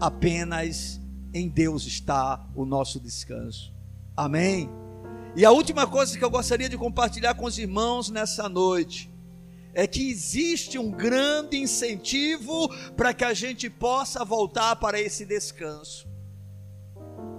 [0.00, 1.00] Apenas
[1.32, 3.72] em Deus está o nosso descanso.
[4.16, 4.68] Amém?
[5.36, 9.13] E a última coisa que eu gostaria de compartilhar com os irmãos nessa noite
[9.74, 16.06] é que existe um grande incentivo para que a gente possa voltar para esse descanso.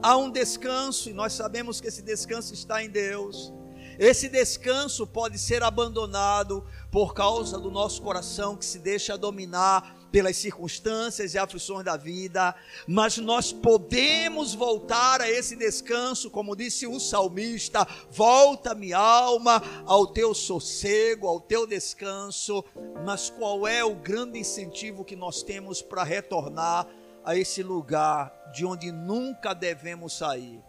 [0.01, 3.53] Há um descanso, e nós sabemos que esse descanso está em Deus.
[3.97, 10.37] Esse descanso pode ser abandonado por causa do nosso coração que se deixa dominar pelas
[10.37, 12.55] circunstâncias e aflições da vida,
[12.87, 20.07] mas nós podemos voltar a esse descanso, como disse o salmista: volta, minha alma, ao
[20.07, 22.63] teu sossego, ao teu descanso.
[23.05, 26.87] Mas qual é o grande incentivo que nós temos para retornar
[27.23, 30.63] a esse lugar de onde nunca devemos sair?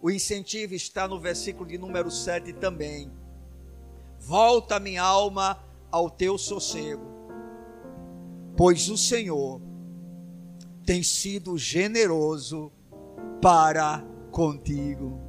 [0.00, 3.12] O incentivo está no versículo de número 7 também.
[4.18, 7.19] Volta, minha alma, ao teu sossego
[8.56, 9.60] pois o Senhor
[10.84, 12.72] tem sido generoso
[13.40, 15.20] para contigo.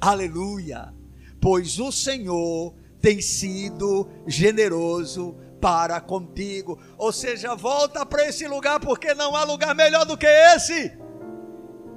[0.00, 0.94] Aleluia!
[1.40, 6.78] Pois o Senhor tem sido generoso para contigo.
[6.96, 10.92] Ou seja, volta para esse lugar, porque não há lugar melhor do que esse.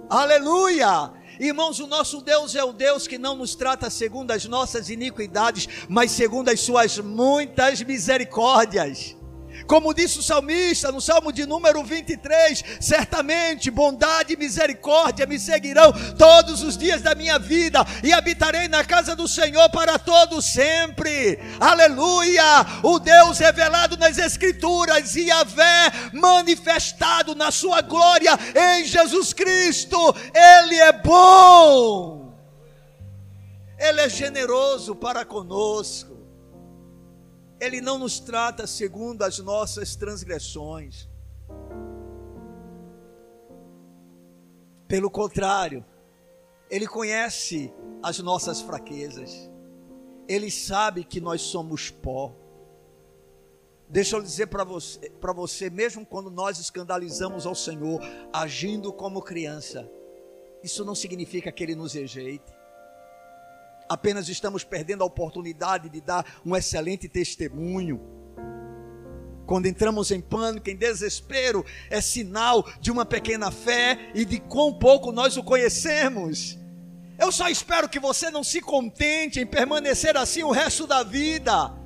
[0.10, 1.12] Aleluia!
[1.40, 5.68] Irmãos, o nosso Deus é o Deus que não nos trata segundo as nossas iniquidades,
[5.90, 9.18] mas segundo as suas muitas misericórdias.
[9.68, 15.92] Como disse o salmista no Salmo de número 23, certamente bondade e misericórdia me seguirão
[16.18, 21.40] todos os dias da minha vida e habitarei na casa do Senhor para todo sempre.
[21.60, 22.44] Aleluia!
[22.84, 28.38] O Deus revelado nas escrituras e Yahvé manifestado na sua glória
[28.80, 29.98] em Jesus Cristo.
[30.34, 32.34] Ele é bom.
[33.78, 36.13] Ele é generoso para conosco.
[37.64, 41.08] Ele não nos trata segundo as nossas transgressões.
[44.86, 45.86] Pelo contrário,
[46.70, 49.50] Ele conhece as nossas fraquezas.
[50.28, 52.36] Ele sabe que nós somos pó.
[53.88, 58.02] Deixa eu dizer para você, você, mesmo quando nós escandalizamos ao Senhor,
[58.34, 59.90] agindo como criança,
[60.62, 62.52] isso não significa que Ele nos rejeite.
[63.90, 68.02] Apenas estamos perdendo a oportunidade de dar um excelente testemunho.
[69.46, 74.74] Quando entramos em pânico, em desespero, é sinal de uma pequena fé e de quão
[74.74, 76.58] pouco nós o conhecemos.
[77.20, 81.83] Eu só espero que você não se contente em permanecer assim o resto da vida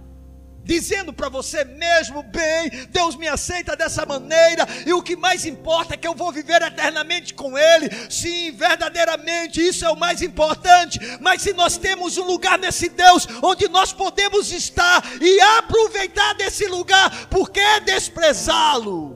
[0.68, 5.94] dizendo para você mesmo: bem, Deus me aceita dessa maneira, e o que mais importa
[5.94, 7.90] é que eu vou viver eternamente com Ele.
[8.10, 11.00] Sim, verdadeiramente, isso é o mais importante.
[11.22, 16.68] Mas se nós temos um lugar nesse Deus onde nós podemos estar e aproveitar desse
[16.68, 19.16] lugar, por que desprezá-lo?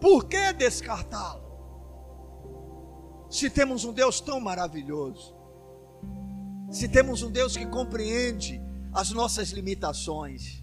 [0.00, 1.42] Por que descartá-lo?
[3.30, 5.34] Se temos um Deus tão maravilhoso,
[6.70, 8.63] se temos um Deus que compreende
[8.94, 10.62] as nossas limitações,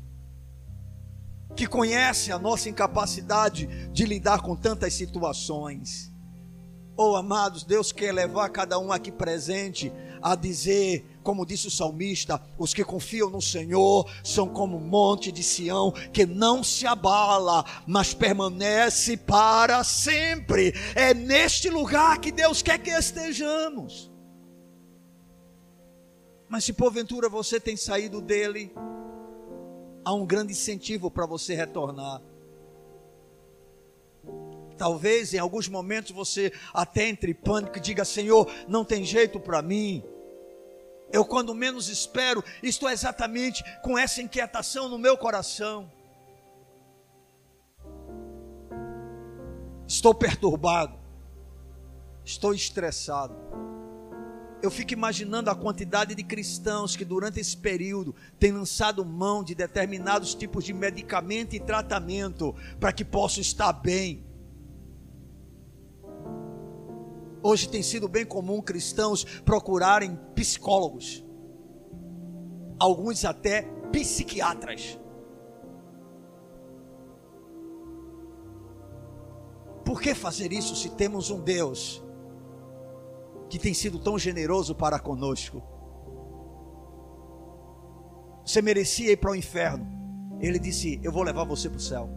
[1.56, 6.10] que conhece a nossa incapacidade de lidar com tantas situações.
[6.96, 12.42] Oh, amados, Deus quer levar cada um aqui presente a dizer, como disse o salmista:
[12.58, 17.66] os que confiam no Senhor são como um monte de Sião que não se abala,
[17.88, 20.74] mas permanece para sempre.
[20.96, 24.11] É neste lugar que Deus quer que estejamos.
[26.52, 28.74] Mas se porventura você tem saído dele,
[30.04, 32.22] há um grande incentivo para você retornar.
[34.78, 39.62] Talvez em alguns momentos você até entre pânico e diga: Senhor, não tem jeito para
[39.62, 40.04] mim.
[41.10, 45.90] Eu, quando menos espero, estou exatamente com essa inquietação no meu coração.
[49.88, 51.00] Estou perturbado,
[52.26, 53.36] estou estressado
[54.62, 59.56] eu fico imaginando a quantidade de cristãos que durante esse período têm lançado mão de
[59.56, 64.24] determinados tipos de medicamento e tratamento para que possam estar bem.
[67.42, 71.24] Hoje tem sido bem comum cristãos procurarem psicólogos,
[72.78, 75.00] alguns até psiquiatras.
[79.84, 82.04] Por que fazer isso se temos um Deus
[83.52, 85.62] que tem sido tão generoso para conosco.
[88.46, 89.86] Você merecia ir para o inferno.
[90.40, 92.10] Ele disse: Eu vou levar você para o céu.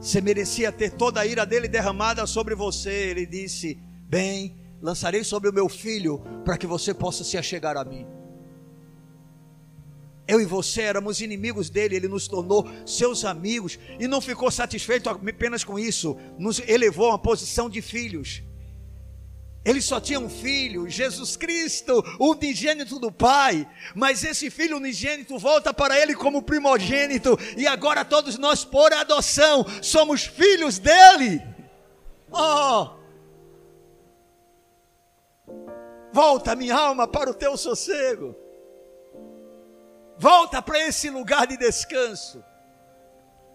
[0.00, 2.90] Você merecia ter toda a ira dele derramada sobre você.
[2.90, 7.84] Ele disse: Bem, lançarei sobre o meu filho para que você possa se achegar a
[7.84, 8.04] mim.
[10.30, 15.10] Eu e você éramos inimigos dele, ele nos tornou seus amigos e não ficou satisfeito
[15.10, 18.40] apenas com isso, nos elevou a uma posição de filhos.
[19.64, 23.68] Ele só tinha um filho, Jesus Cristo, o unigênito do Pai.
[23.92, 27.36] Mas esse filho unigênito volta para ele como primogênito.
[27.56, 31.42] E agora todos nós, por adoção, somos filhos dele.
[32.30, 32.90] Oh!
[36.12, 38.36] Volta, minha alma, para o teu sossego.
[40.20, 42.44] Volta para esse lugar de descanso.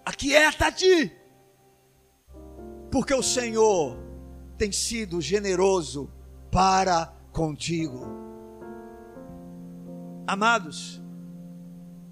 [0.04, 1.16] Aquieta-te.
[2.92, 4.00] Porque o Senhor
[4.58, 6.12] tem sido generoso
[6.52, 8.08] para contigo.
[10.26, 11.00] Amados,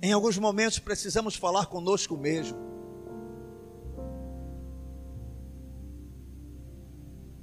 [0.04, 2.60] em alguns momentos precisamos falar conosco mesmo.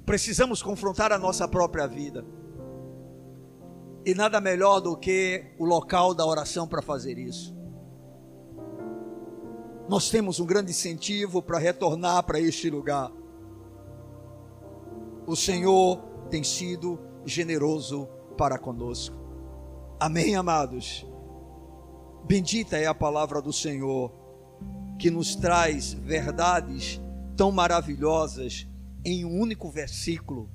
[0.05, 2.23] Precisamos confrontar a nossa própria vida.
[4.03, 7.55] E nada melhor do que o local da oração para fazer isso.
[9.87, 13.11] Nós temos um grande incentivo para retornar para este lugar.
[15.27, 15.99] O Senhor
[16.29, 19.15] tem sido generoso para conosco.
[19.99, 21.05] Amém, amados?
[22.23, 24.11] Bendita é a palavra do Senhor,
[24.97, 26.99] que nos traz verdades
[27.35, 28.67] tão maravilhosas
[29.05, 30.49] em um único versículo,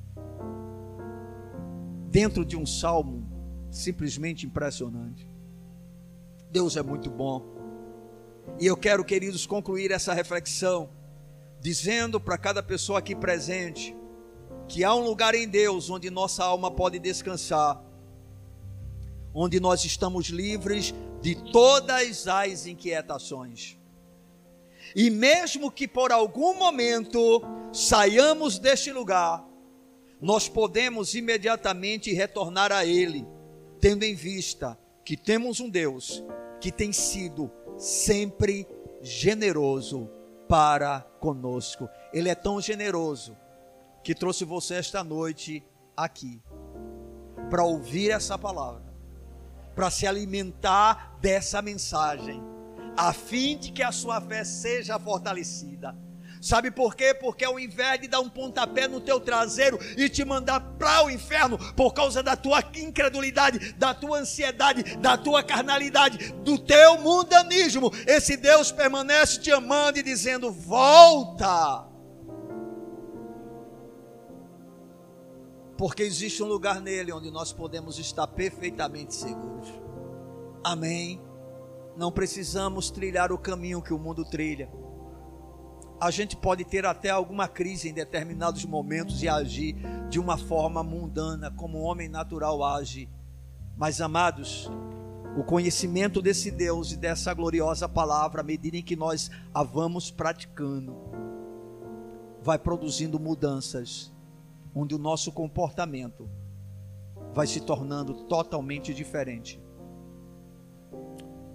[2.10, 3.35] dentro de um salmo
[3.76, 5.28] simplesmente impressionante.
[6.50, 7.44] Deus é muito bom.
[8.58, 10.88] E eu quero, queridos, concluir essa reflexão
[11.60, 13.94] dizendo para cada pessoa aqui presente
[14.68, 17.82] que há um lugar em Deus onde nossa alma pode descansar,
[19.34, 23.76] onde nós estamos livres de todas as inquietações.
[24.94, 29.44] E mesmo que por algum momento saiamos deste lugar,
[30.20, 33.26] nós podemos imediatamente retornar a Ele
[33.80, 36.24] tendo em vista que temos um Deus
[36.60, 38.66] que tem sido sempre
[39.02, 40.10] generoso
[40.48, 41.88] para conosco.
[42.12, 43.36] Ele é tão generoso
[44.02, 45.64] que trouxe você esta noite
[45.96, 46.42] aqui
[47.50, 48.82] para ouvir essa palavra,
[49.74, 52.42] para se alimentar dessa mensagem,
[52.96, 55.96] a fim de que a sua fé seja fortalecida
[56.46, 57.12] Sabe por quê?
[57.12, 61.10] Porque ao invés de dar um pontapé no teu traseiro e te mandar para o
[61.10, 67.90] inferno por causa da tua incredulidade, da tua ansiedade, da tua carnalidade, do teu mundanismo,
[68.06, 71.88] esse Deus permanece te amando e dizendo: volta.
[75.76, 79.68] Porque existe um lugar nele onde nós podemos estar perfeitamente seguros.
[80.62, 81.20] Amém.
[81.96, 84.85] Não precisamos trilhar o caminho que o mundo trilha
[86.00, 89.76] a gente pode ter até alguma crise em determinados momentos e agir
[90.08, 93.08] de uma forma mundana, como o homem natural age.
[93.76, 94.70] Mas, amados,
[95.36, 100.10] o conhecimento desse Deus e dessa gloriosa palavra, à medida em que nós a vamos
[100.10, 100.96] praticando,
[102.42, 104.12] vai produzindo mudanças,
[104.74, 106.28] onde o nosso comportamento
[107.32, 109.60] vai se tornando totalmente diferente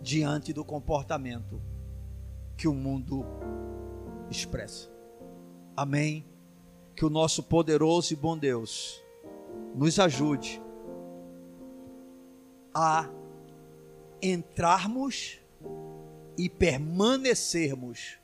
[0.01, 1.61] diante do comportamento
[2.57, 3.25] que o mundo
[4.31, 4.89] expressa.
[5.75, 6.25] Amém.
[6.95, 9.01] Que o nosso poderoso e bom Deus
[9.75, 10.61] nos ajude
[12.73, 13.09] a
[14.21, 15.39] entrarmos
[16.37, 18.19] e permanecermos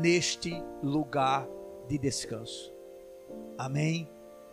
[0.00, 0.52] neste
[0.82, 1.46] lugar
[1.88, 2.72] de descanso.
[3.56, 4.08] Amém.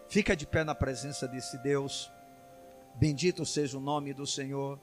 [0.07, 2.11] Fica de pé na presença desse Deus.
[2.95, 4.79] Bendito seja o nome do Senhor.